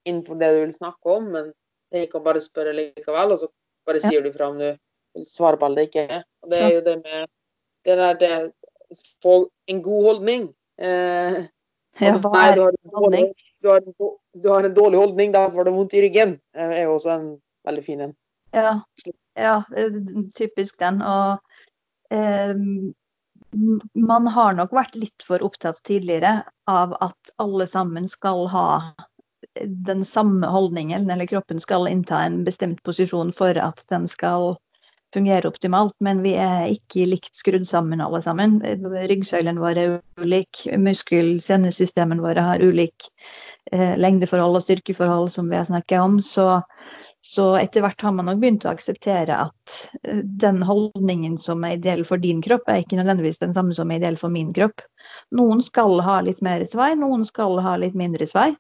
[0.05, 1.47] innenfor det du vil snakke om, men
[1.95, 3.49] jeg kan bare spørre likevel, og så
[3.89, 6.21] bare sier du fra om du vil svare på eller ikke.
[6.45, 7.27] Og det er jo det med
[7.87, 8.33] det der det
[9.23, 10.43] Få en god holdning.
[10.79, 11.39] Eh,
[11.99, 13.23] ja, hva nei, du, har dårlig,
[13.59, 16.37] du, har, du har, en dårlig holdning, da får du vondt i ryggen.
[16.55, 17.25] Det er jo også en
[17.67, 18.13] veldig fin en.
[18.55, 18.77] Ja,
[19.35, 19.57] ja
[20.39, 21.03] typisk den.
[21.03, 22.55] Og eh,
[23.95, 28.69] man har nok vært litt for opptatt tidligere av at alle sammen skal ha
[29.65, 34.57] den samme holdningen, eller kroppen skal innta en bestemt posisjon for at den skal
[35.15, 35.95] fungere optimalt.
[36.05, 38.59] Men vi er ikke likt skrudd sammen alle sammen.
[39.09, 43.09] Ryggsøylen vår er ulik, muskel-senesystemene våre har ulik
[43.73, 46.21] eh, lengdeforhold og styrkeforhold, som vi har snakket om.
[46.21, 46.61] Så
[47.27, 51.75] så etter hvert har man nok begynt å akseptere at eh, den holdningen som er
[51.79, 54.85] ideell for din kropp, er ikke nødvendigvis den samme som er ideell for min kropp.
[55.35, 58.53] Noen skal ha litt mer svei, noen skal ha litt mindre svei.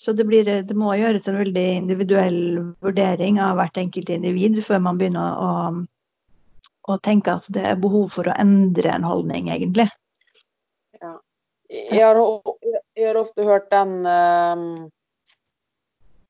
[0.00, 2.40] Så det, blir, det må gjøres en veldig individuell
[2.82, 5.50] vurdering av hvert enkelt individ før man begynner å,
[6.88, 9.86] å tenke at det er behov for å endre en holdning, egentlig.
[10.98, 11.12] Ja.
[11.68, 12.18] Jeg, har,
[12.96, 14.64] jeg har ofte hørt den um,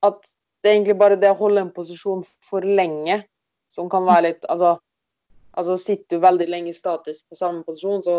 [0.05, 0.29] at
[0.61, 3.23] det er egentlig bare det å holde en posisjon for lenge
[3.71, 4.75] som kan være litt Altså,
[5.57, 8.17] altså sitter du veldig lenge statisk på samme posisjon, så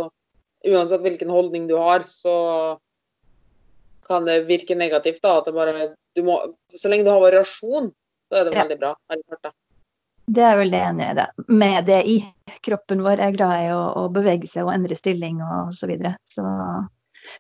[0.66, 2.78] uansett hvilken holdning du har, så
[4.06, 5.22] kan det virke negativt.
[5.22, 7.92] da, at det bare, du må, Så lenge du har variasjon,
[8.28, 8.62] så er det Ja.
[8.64, 8.96] veldig bra.
[9.42, 9.52] da.
[10.26, 11.26] Det er jeg det enig i det.
[11.48, 12.34] Med det i.
[12.62, 16.16] Kroppen vår er glad i å, å bevege seg og endre stilling og så videre.
[16.30, 16.42] Så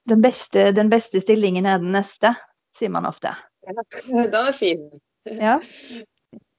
[0.08, 2.34] den beste, den beste stillingen er den neste,
[2.74, 3.36] sier man ofte.
[3.66, 4.88] Den er fin.
[5.26, 5.58] Ja.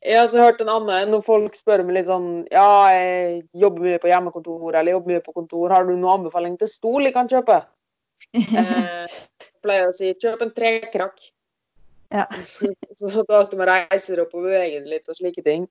[0.03, 3.85] Jeg har også hørt en annen, når folk spør meg litt sånn Ja, jeg jobber
[3.85, 7.15] mye på hjemmekontor eller jobber mye på kontor, har du noen anbefaling til stol jeg
[7.15, 7.61] kan kjøpe?
[8.35, 11.23] Eh, jeg pleier å si kjøp en trekrakk.
[12.13, 12.27] Ja.
[12.99, 15.69] Så du alltid må reise deg opp og bevege deg litt og slike ting.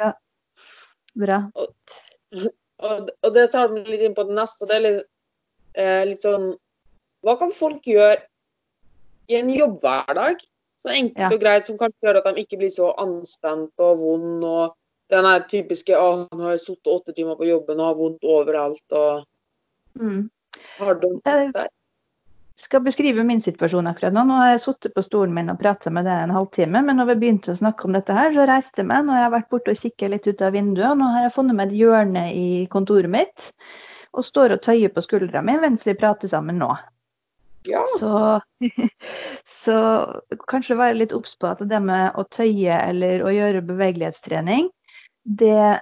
[0.00, 0.12] Ja.
[1.18, 1.40] Bra.
[1.56, 1.72] Og,
[3.08, 4.68] og det tar meg litt inn på det neste.
[4.68, 5.10] Det er litt,
[5.80, 6.52] eh, litt sånn
[7.22, 8.20] Hva kan folk gjøre
[9.30, 10.42] i en jobbhverdag?
[10.82, 11.28] Så enkelt Ja.
[11.30, 14.44] og greit som kanskje gjør at de ikke blir så anspent og vond.
[14.44, 14.74] og
[15.12, 18.24] den der typiske å, nå har jeg sittet åtte timer på jobben og har vondt
[18.24, 18.82] overalt.
[18.90, 19.24] og
[19.98, 20.30] Mm.
[20.78, 21.68] har du Eh, der?
[22.56, 24.24] skal beskrive min situasjon akkurat nå.
[24.26, 27.06] Nå har jeg sittet på stolen min og prata med deg en halvtime, men når
[27.06, 29.04] vi begynte å snakke om dette her, så reiste jeg meg.
[29.04, 31.32] Nå har jeg vært borte og kikket litt ut av vinduet, og nå har jeg
[31.34, 33.52] funnet meg et hjørne i kontoret mitt
[34.14, 36.76] og står og tøyer på skuldra mi mens vi prater sammen nå.
[37.66, 37.84] Ja.
[37.98, 38.40] Så,
[39.62, 39.76] så
[40.50, 44.68] kanskje være litt obs på at det med å tøye eller å gjøre bevegelighetstrening,
[45.22, 45.80] det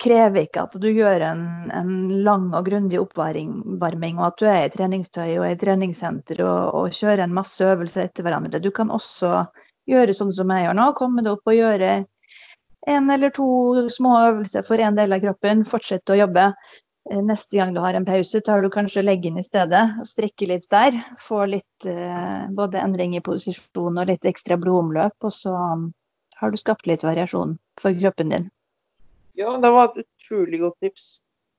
[0.00, 1.42] krever ikke at du gjør en,
[1.76, 1.92] en
[2.24, 6.62] lang og grundig oppvarming, og at du er i treningstøy og er i treningssenter og,
[6.78, 8.62] og kjører en masse øvelser etter hverandre.
[8.62, 9.44] Du kan også
[9.90, 11.92] gjøre sånn som jeg gjør nå, komme deg opp og gjøre
[12.88, 13.46] en eller to
[13.92, 16.48] små øvelser for en del av kroppen, fortsette å jobbe.
[17.10, 20.52] Eh, Neste gang du har en pause, tar du kanskje leggen i stedet og strekker
[20.52, 20.94] litt der.
[21.26, 25.88] Få litt eh, både endring i posisjon og litt ekstra blodomløp, og så um,
[26.40, 28.46] har du skapt litt variasjon for kroppen din.
[29.38, 31.08] ja, det var et utrolig godt tips.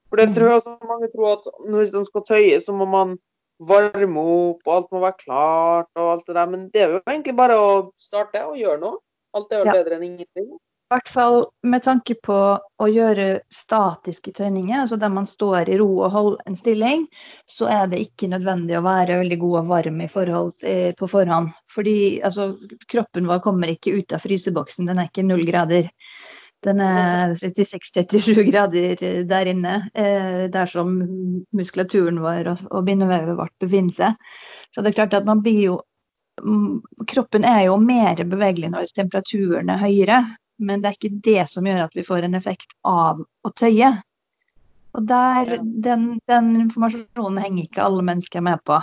[0.10, 3.14] For det tror jeg også mange tror at hvis de skal tøye, så må man
[3.62, 6.50] varme opp, og alt må være klart og alt det der.
[6.52, 7.70] Men det er jo egentlig bare å
[8.02, 9.00] starte og gjøre noe.
[9.34, 9.74] Alt er jo Ja.
[9.80, 10.50] bedre enn ingenting.
[10.92, 15.78] I hvert fall med tanke på å gjøre statiske tøyninger, altså der man står i
[15.80, 17.06] ro og holder en stilling,
[17.48, 21.54] så er det ikke nødvendig å være veldig god og varm forhold, eh, på forhånd.
[21.72, 21.94] Fordi
[22.28, 22.50] altså,
[22.92, 25.88] kroppen vår kommer ikke ut av fryseboksen, den er ikke null grader.
[26.68, 31.00] Den er 36-37 grader eh, der inne, eh, dersom
[31.56, 34.36] muskulaturen vår og, og bindevevet vårt befinner seg.
[34.76, 35.80] Så det er klart at man blir jo
[36.44, 36.84] mm,
[37.16, 40.22] Kroppen er jo mer bevegelig når temperaturen er høyere,
[40.62, 43.92] men det er ikke det som gjør at vi får en effekt av å tøye.
[44.98, 48.80] Og der, den, den informasjonen henger ikke alle mennesker med på.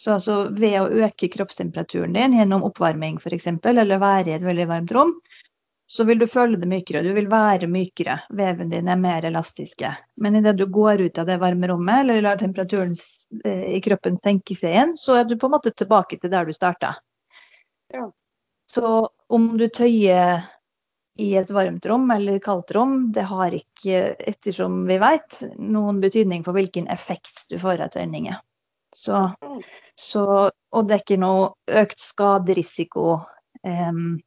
[0.00, 4.66] Så altså, ved å øke kroppstemperaturen din gjennom oppvarming f.eks., eller være i et veldig
[4.70, 5.12] varmt rom,
[5.92, 7.02] så vil du føle det mykere.
[7.04, 8.16] Du vil være mykere.
[8.32, 9.90] Veven din er mer elastiske.
[10.16, 12.94] Men idet du går ut av det varme rommet, eller lar temperaturen
[13.44, 16.48] eh, i kroppen senke seg igjen, så er du på en måte tilbake til der
[16.48, 16.94] du starta.
[17.92, 18.08] Ja.
[18.72, 20.46] Så om du tøyer
[21.20, 26.44] i et varmt rom eller kaldt rom, det har ikke, ettersom vi vet, noen betydning
[26.46, 28.38] for hvilken effekt du får av tøyninger.
[28.96, 29.62] Så, Mm.
[29.96, 33.20] så, og det er ikke noe økt skaderisiko
[33.64, 34.20] um,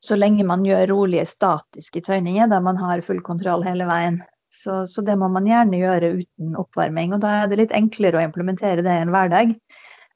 [0.00, 4.20] så lenge man gjør rolige, statiske tøyninger der man har full kontroll hele veien.
[4.54, 7.12] Så, så det må man gjerne gjøre uten oppvarming.
[7.14, 9.52] Og da er det litt enklere å implementere det i en hverdag.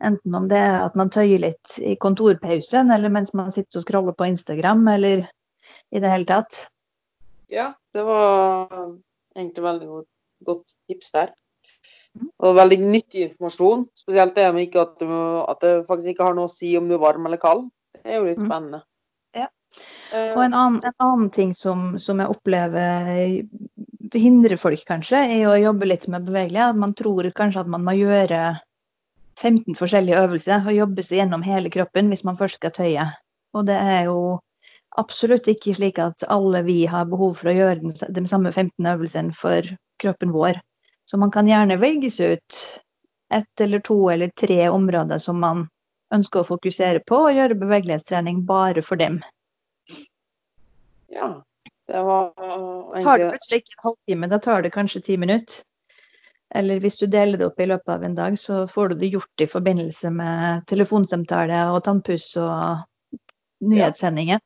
[0.02, 3.84] Enten om det er at man tøyer litt i kontorpausen, eller mens man sitter og
[3.86, 5.24] scroller på Instagram, eller
[5.92, 6.64] i det hele tatt.
[7.52, 8.72] Ja, det var
[9.36, 10.08] egentlig veldig godt,
[10.48, 11.32] godt tips der.
[12.42, 13.86] Og veldig nyttig informasjon.
[13.96, 15.12] Spesielt det med ikke at, du,
[15.48, 17.68] at det faktisk ikke har noe å si om du er varm eller kald.
[18.02, 18.48] Det er jo litt Mm.
[18.50, 18.82] spennende.
[19.36, 19.46] Ja.
[20.12, 23.46] Eh, Og en annen, en annen ting som, som jeg opplever
[24.12, 27.84] hindrer folk kanskje i å jobbe litt med bevegelighet, at man tror kanskje at man
[27.86, 28.60] må gjøre
[29.42, 33.06] 15 forskjellige øvelser og jobbe seg gjennom hele kroppen hvis man først skal tøye.
[33.52, 34.38] Og det er jo
[35.00, 39.34] absolutt ikke slik at alle vi har behov for å gjøre de samme 15 øvelsene
[39.36, 39.66] for
[40.02, 40.60] kroppen vår.
[41.10, 42.58] Så man kan gjerne velges ut
[43.32, 45.66] ett eller to eller tre områder som man
[46.12, 49.22] ønsker å fokusere på, og gjøre bevegelighetstrening bare for dem.
[51.08, 51.42] ja,
[51.88, 52.32] det var
[53.02, 55.64] Tar det plutselig ikke en halvtime, da tar det kanskje ti minutter.
[56.54, 59.12] Eller hvis du deler det opp i løpet av en dag, så får du det
[59.14, 62.82] gjort i forbindelse med telefonsamtale og tannpuss og
[63.64, 64.42] nyhetssendinger.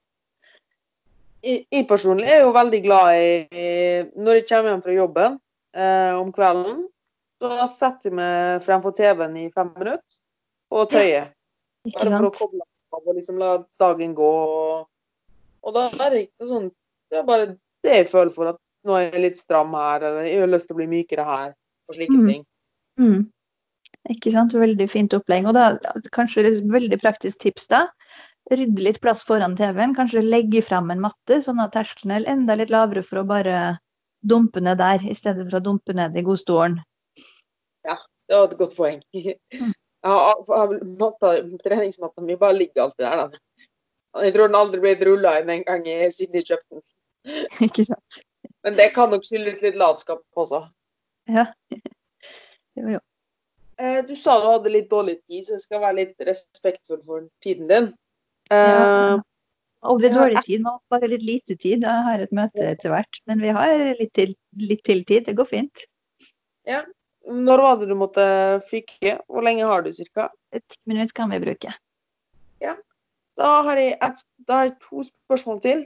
[1.42, 3.66] jeg, jeg personlig er jo veldig glad i
[4.14, 5.40] Når jeg kommer hjem fra jobben
[5.74, 6.86] eh, om kvelden,
[7.42, 10.22] så setter jeg meg fremfor TV-en i fem minutter
[10.72, 11.32] og tøyer.
[11.94, 12.64] Bare for å koble
[12.96, 13.50] av og liksom la
[13.80, 14.32] dagen gå.
[15.66, 16.70] Og da er det ikke sånn
[17.10, 17.52] Det er bare
[17.86, 20.68] det jeg føler for at nå er jeg litt stram her, eller jeg har lyst
[20.70, 21.52] til å bli mykere her,
[21.88, 22.28] og slike Mm.
[22.28, 22.44] ting.
[22.98, 23.30] Mm.
[24.10, 24.52] Ikke sant?
[24.54, 25.46] Veldig fint opplegg.
[25.46, 25.78] Og da
[26.12, 27.86] kanskje et veldig praktisk tips da.
[28.50, 29.94] Rydde litt plass foran TV-en.
[29.94, 33.78] Kanskje legge fram en matte, sånn at terskelen er enda litt lavere for å bare
[34.26, 36.78] dumpe ned der, i stedet for å dumpe ned i godstolen.
[38.28, 39.02] Det var et godt poeng.
[40.06, 41.58] Mm.
[41.64, 43.16] Treningsmatta mi bare ligger alltid der.
[43.16, 44.22] Da.
[44.22, 45.82] Jeg tror den aldri ble rulla inn en gang
[46.14, 46.84] siden jeg kjøpte den.
[47.66, 48.20] Ikke sant?
[48.62, 50.60] Men det kan nok skyldes litt latskap også.
[51.26, 51.46] Ja.
[52.76, 52.98] Jo, jo.
[53.80, 57.22] Eh, Du sa du hadde litt dårlig tid, så jeg skal være litt respektfull for
[57.44, 57.86] tiden din.
[58.50, 59.16] Eh, Ja.
[59.86, 61.84] Aldri dårlig tid nå, bare litt lite tid.
[61.86, 63.20] Jeg har et møte etter hvert.
[63.30, 65.24] Men vi har litt til, litt til tid.
[65.28, 65.84] Det går fint.
[66.68, 66.82] Ja.
[67.24, 68.26] Når var det du måtte
[68.66, 69.16] fyke?
[69.30, 70.28] Hvor lenge har du cirka?
[70.52, 71.72] Ti minutter kan vi bruke.
[73.36, 75.84] Da har jeg, et, da har jeg to spørsmål til.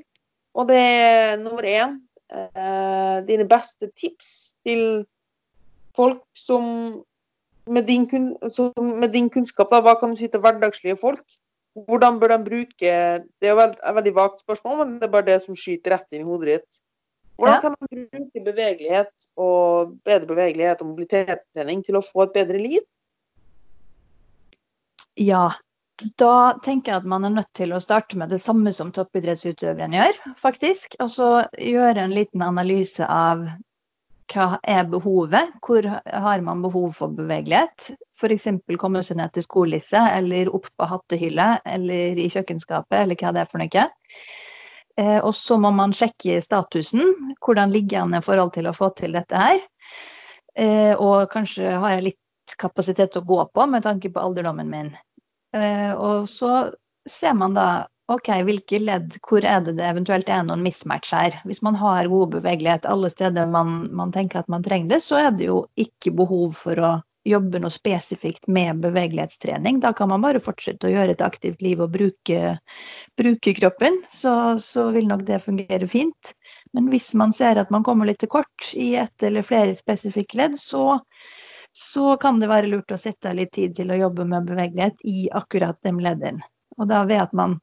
[0.55, 1.97] Og det er nummer én
[2.31, 5.05] eh, Dine beste tips til
[6.01, 6.67] folk som
[7.71, 8.07] med din,
[8.51, 11.25] som med din kunnskap, da, hva kan du si til hverdagslige folk?
[11.87, 12.93] Hvordan bør de bruke
[13.39, 16.25] Det er et veldig vagt spørsmål, men det er bare det som skyter rett inn
[16.25, 16.81] i hodet ditt.
[17.41, 22.61] Hvordan kan de bruke bevegelighet og bedre bevegelighet og mobilitetstrening til å få et bedre
[22.61, 22.83] liv?
[25.17, 25.47] Ja,
[26.21, 26.35] da
[26.65, 30.21] tenker jeg at man er nødt til å starte med det samme som toppidrettsutøveren gjør,
[30.43, 30.99] faktisk.
[31.01, 33.47] Altså gjøre en liten analyse av
[34.31, 37.91] hva er behovet, hvor har man behov for bevegelighet.
[38.21, 38.47] F.eks.
[38.79, 43.43] komme seg ned til skolisse, eller opp på hattehylle, eller i kjøkkenskapet, eller hva det
[43.43, 43.87] er for noe.
[45.01, 47.35] Eh, og så må man sjekke statusen.
[47.41, 49.63] Hvordan ligger han i forhold til å få til dette her?
[50.59, 54.71] Eh, og kanskje har jeg litt kapasitet til å gå på med tanke på alderdommen
[54.71, 54.91] min.
[55.57, 56.71] Eh, og så
[57.09, 57.69] ser man da
[58.11, 61.37] OK, hvilke ledd, hvor er det det eventuelt er noen mismatch her?
[61.47, 65.21] Hvis man har god bevegelighet alle steder man, man tenker at man trenger det, så
[65.21, 66.91] er det jo ikke behov for å
[67.29, 69.79] jobbe noe spesifikt med bevegelighetstrening.
[69.85, 72.57] Da kan man bare fortsette å gjøre et aktivt liv og bruke,
[73.21, 74.01] bruke kroppen.
[74.11, 74.35] Så,
[74.65, 76.35] så vil nok det fungere fint.
[76.75, 80.41] Men hvis man ser at man kommer litt til kort i ett eller flere spesifikke
[80.43, 81.03] ledd, så
[81.73, 85.05] så kan det være lurt å sette av litt tid til å jobbe med bevegelighet
[85.07, 86.43] i akkurat de leddene.
[86.81, 87.59] Og da ved at man,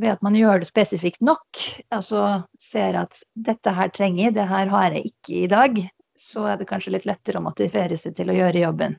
[0.00, 1.60] ved at man gjør det spesifikt nok,
[1.94, 5.80] altså ser at dette her trenger jeg, det her har jeg ikke i dag,
[6.18, 8.98] så er det kanskje litt lettere å motivere seg til å gjøre jobben.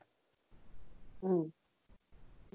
[1.24, 1.46] Mm.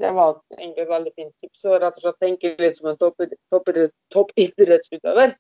[0.01, 1.64] Det var egentlig et veldig fint tips.
[1.68, 5.34] Og rett og slett tenke litt som en toppid- toppid- toppidrettsutøver.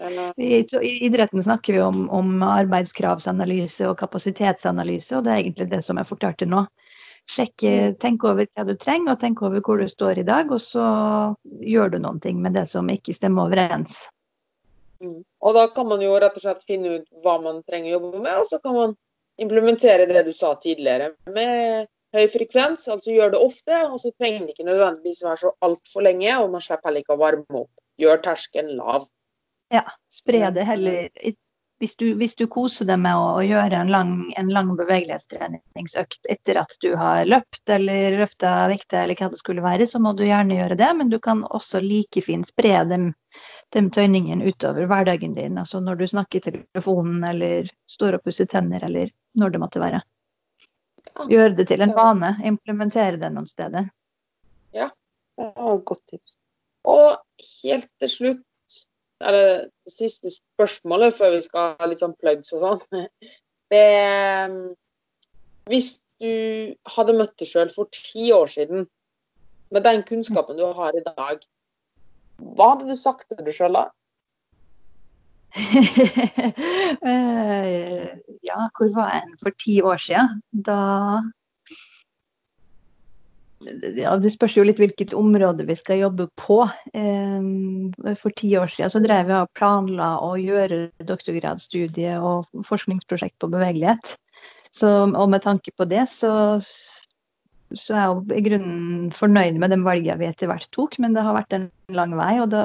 [0.00, 5.68] Eh, I, I idretten snakker vi om, om arbeidskravsanalyse og kapasitetsanalyse, og det er egentlig
[5.74, 6.64] det som jeg fortalte nå.
[7.30, 10.58] Sjekke, tenk over hva du trenger, og tenk over hvor du står i dag, og
[10.62, 10.86] så
[11.62, 14.08] gjør du noen ting med det som ikke stemmer overens.
[15.00, 15.20] Mm.
[15.46, 18.24] Og da kan man jo rett og slett finne ut hva man trenger å jobbe
[18.24, 18.96] med, og så kan man
[19.40, 22.88] implementere det du sa tidligere med høy frekvens.
[22.90, 26.50] Altså gjør det ofte, og så trenger det ikke nødvendigvis være så altfor lenge, og
[26.56, 27.72] man slipper heller ikke å varme opp.
[28.00, 29.06] Gjør terskelen lav.
[29.70, 31.06] Ja, spre det heller
[31.80, 36.28] hvis du, hvis du koser deg med å, å gjøre en lang, en lang bevegelighetstreningsøkt
[36.28, 40.12] etter at du har løpt eller løfta vekter eller hva det skulle være, så må
[40.16, 40.90] du gjerne gjøre det.
[40.98, 43.06] Men du kan også like fint spre dem,
[43.72, 45.56] dem tøyningen utover hverdagen din.
[45.62, 49.80] Altså når du snakker i telefonen eller står og pusser tenner eller når det måtte
[49.80, 50.02] være.
[51.32, 52.34] Gjøre det til en vane.
[52.52, 53.88] Implementere det noen steder.
[54.76, 54.92] Ja,
[55.40, 56.36] Det var et godt tips.
[56.84, 57.16] Og
[57.62, 58.44] helt til slutt
[59.20, 63.08] er det siste spørsmålet før vi skal ha litt sånn plugs og sånn.
[63.70, 64.54] Det er
[65.70, 68.88] Hvis du hadde møtt deg sjøl for ti år siden,
[69.70, 71.44] med den kunnskapen du har i dag,
[72.40, 73.86] hva hadde du sagt til deg sjøl da?
[77.10, 78.06] Eh,
[78.44, 80.40] ja, hvor var jeg for ti år siden?
[80.66, 80.80] Da
[83.60, 86.62] ja, Det spørs jo litt hvilket område vi skal jobbe på.
[86.96, 93.38] Eh, For ti år siden så drev jeg og planla å gjøre doktorgradsstudie og forskningsprosjekt
[93.40, 94.16] på bevegelighet.
[94.72, 96.60] Så, og med tanke på det, så,
[97.74, 101.24] så er jeg i grunnen fornøyd med den valget vi etter hvert tok, men det
[101.26, 102.32] har vært en lang vei.
[102.40, 102.64] Og da,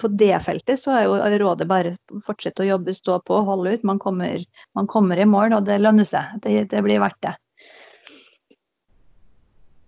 [0.00, 1.96] på det feltet så er jo rådet bare
[2.26, 3.86] fortsette å jobbe, stå på, holde ut.
[3.86, 4.42] Man kommer,
[4.74, 6.40] man kommer i mål, og det lønner seg.
[6.42, 7.36] Det, det blir verdt det.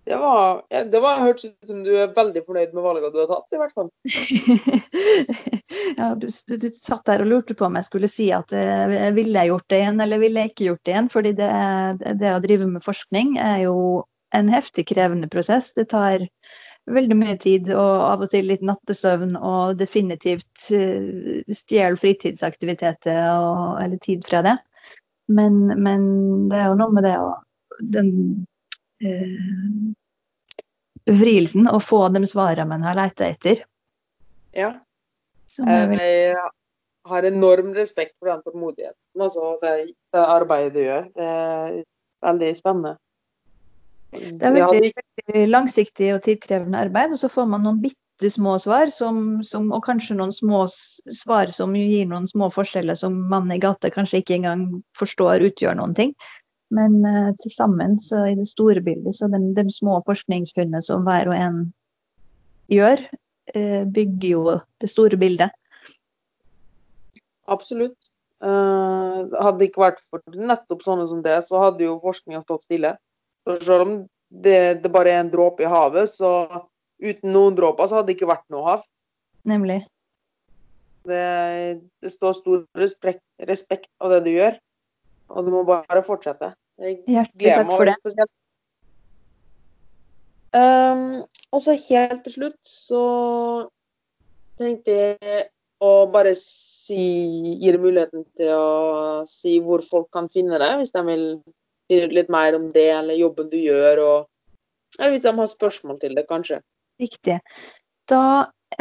[0.08, 3.28] Det var, det var hørtes ut som du er veldig fornøyd med valgene du har
[3.28, 3.90] tatt, i hvert fall.
[6.00, 9.10] ja, du, du, du, satt der og lurte på om jeg skulle si at eh,
[9.16, 11.10] ville jeg gjort det igjen, eller ville jeg ikke gjort det igjen.
[11.12, 11.50] Fordi det,
[12.22, 13.76] det å drive med forskning er jo
[14.36, 15.72] en heftig krevende prosess.
[15.76, 16.24] Det tar
[16.88, 23.82] veldig mye tid og av og til litt nattesøvn og definitivt uh, stjeler fritidsaktiviteter og,
[23.82, 24.56] eller tid fra det.
[25.28, 26.02] Men, men,
[26.48, 27.32] det er jo noe med det å
[27.94, 28.12] den
[29.04, 29.90] uh,
[31.08, 33.64] befrielsen å få de svarene man har lett etter.
[34.56, 34.74] Ja.
[35.58, 36.36] Jeg
[37.08, 39.00] har enorm respekt for den tålmodigheten.
[39.18, 39.74] Altså det,
[40.14, 41.06] det arbeidet du gjør.
[41.16, 41.78] Det er
[42.26, 42.96] veldig spennende.
[44.12, 48.54] Det er veldig, veldig langsiktig og tidkrevende arbeid, og så får man noen bitte små
[48.62, 53.58] svar, som, som, og kanskje noen små svar som gir noen små forskjeller som mannen
[53.58, 54.64] i gata kanskje ikke engang
[54.98, 56.16] forstår utgjør noen ting.
[56.74, 61.06] Men uh, til sammen, så i det store bildet, så de, de små forskningsfunnene som
[61.06, 61.62] hver og en
[62.72, 63.00] gjør,
[63.56, 64.42] uh, bygger jo
[64.82, 65.54] det store bildet.
[67.48, 68.12] Absolutt.
[68.44, 72.68] Uh, hadde det ikke vært for nettopp sånne som det, så hadde jo forskninga stått
[72.68, 72.94] stille.
[73.48, 73.94] Så selv om
[74.28, 76.66] det, det bare er en dråpe i havet, så
[77.00, 78.84] uten noen dråper så hadde det ikke vært noe hav.
[79.48, 79.80] Nemlig.
[81.08, 81.24] Det,
[82.04, 84.58] det står stor respekt, respekt, av det du gjør,
[85.28, 86.52] og du må bare fortsette.
[86.78, 87.96] Hjertelig takk for det.
[88.02, 88.34] Spesielt.
[90.58, 93.02] Um, og så helt til slutt så
[94.58, 95.42] tenkte jeg
[95.84, 96.98] å bare si,
[97.60, 101.26] gi deg muligheten til å si hvor folk kan finne deg, hvis de vil
[101.88, 104.56] finne ut litt mer om det, eller jobben du gjør, og,
[104.98, 106.62] eller hvis de har spørsmål til det, kanskje.
[106.98, 107.38] Riktig.
[108.10, 108.22] Da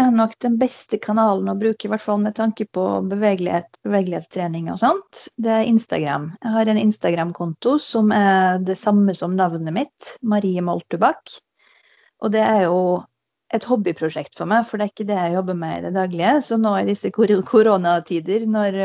[0.02, 4.70] er nok den beste kanalen å bruke, i hvert fall med tanke på bevegelighet, bevegelighetstrening
[4.74, 6.30] og sånt, det er Instagram.
[6.44, 11.40] Jeg har en Instagram-konto som er det samme som navnet mitt, Marie Moltubakk.
[12.22, 12.80] Og det er jo
[13.54, 16.34] et hobbyprosjekt for meg, for det er ikke det jeg jobber med i det daglige.
[16.44, 18.82] Så nå i disse koronatider, når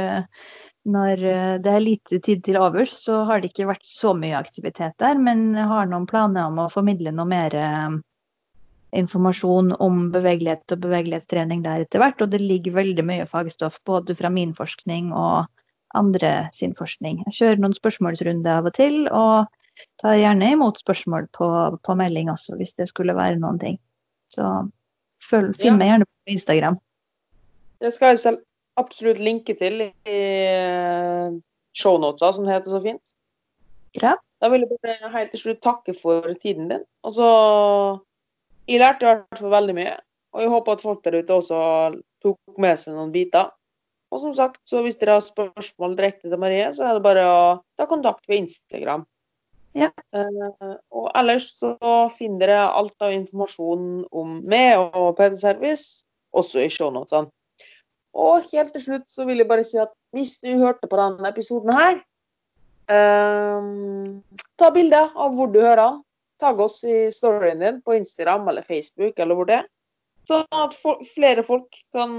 [0.84, 4.38] når eh, det er lite tid til overs, så har det ikke vært så mye
[4.38, 5.18] aktivitet der.
[5.18, 8.00] Men jeg har noen planer om å formidle noe mer eh,
[8.92, 12.20] informasjon om bevegelighet og bevegelighetstrening der etter hvert.
[12.20, 15.48] Og det ligger veldig mye fagstoff både fra min forskning og
[15.96, 17.22] andre sin forskning.
[17.26, 19.48] Jeg kjører noen spørsmålsrunder av og til, og
[20.00, 21.48] tar gjerne imot spørsmål på,
[21.84, 23.78] på melding også, hvis det skulle være noen ting.
[24.32, 24.48] Så
[25.24, 25.78] følg, finn ja.
[25.80, 26.78] meg gjerne på Instagram.
[27.82, 28.42] Det skal jeg selv
[28.80, 31.34] absolutt linke til i eh,
[31.76, 33.16] shownotesa, som det heter så fint.
[34.00, 34.14] Ja.
[34.40, 36.86] Da vil jeg bare helt til slutt takke for tiden din.
[37.06, 37.28] Og så
[38.68, 39.96] Jeg lærte i hvert fall veldig mye.
[40.32, 41.58] Og jeg håper at folk der ute også
[42.22, 43.50] tok med seg noen biter.
[44.12, 47.24] Og som sagt, så hvis dere har spørsmål direkte til Marie, så er det bare
[47.24, 47.42] å
[47.80, 49.06] ta kontakt ved Instagram.
[49.76, 49.88] Ja.
[50.12, 51.76] Uh, og ellers så
[52.12, 56.04] finner dere alt av informasjon om meg og PD Service
[56.36, 57.32] også i shownotene.
[58.12, 61.30] Og helt til slutt så vil jeg bare si at hvis du hørte på denne
[61.32, 62.02] episoden her,
[62.92, 66.02] uh, ta bilde av hvor du hører den.
[66.42, 69.70] Tagg oss i storyen din på Instagram eller Facebook eller hvor det er.
[70.28, 70.74] Sånn at
[71.14, 72.12] flere folk kan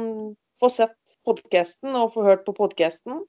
[0.60, 0.98] få sett
[1.28, 3.22] podkasten og få hørt på podkasten.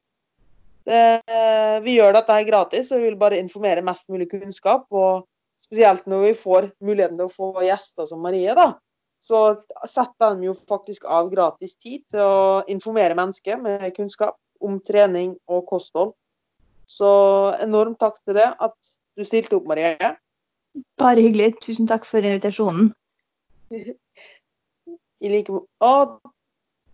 [0.87, 4.87] Vi gjør dette her gratis, og vi vil bare informere mest mulig kunnskap.
[4.95, 5.27] Og
[5.67, 8.73] spesielt når vi får muligheten til å få gjester som Marie, da
[9.25, 9.39] så
[9.89, 15.33] setter de jo faktisk av gratis tid til å informere mennesker med kunnskap om trening
[15.49, 16.13] og kosthold.
[16.85, 17.09] Så
[17.65, 18.77] enormt takk til det at
[19.17, 19.97] du stilte opp, Marie.
[21.01, 21.55] Bare hyggelig.
[21.65, 22.93] Tusen takk for invitasjonen.
[23.75, 26.19] I like Og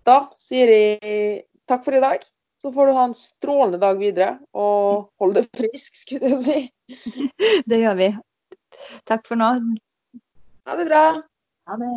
[0.07, 2.25] da sier jeg takk for i dag.
[2.61, 6.59] Så får du ha en strålende dag videre, og hold deg frisk, skulle jeg si.
[7.71, 8.09] Det gjør vi.
[9.09, 9.49] Takk for nå.
[10.69, 11.05] Ha det bra.
[11.71, 11.93] Ha det.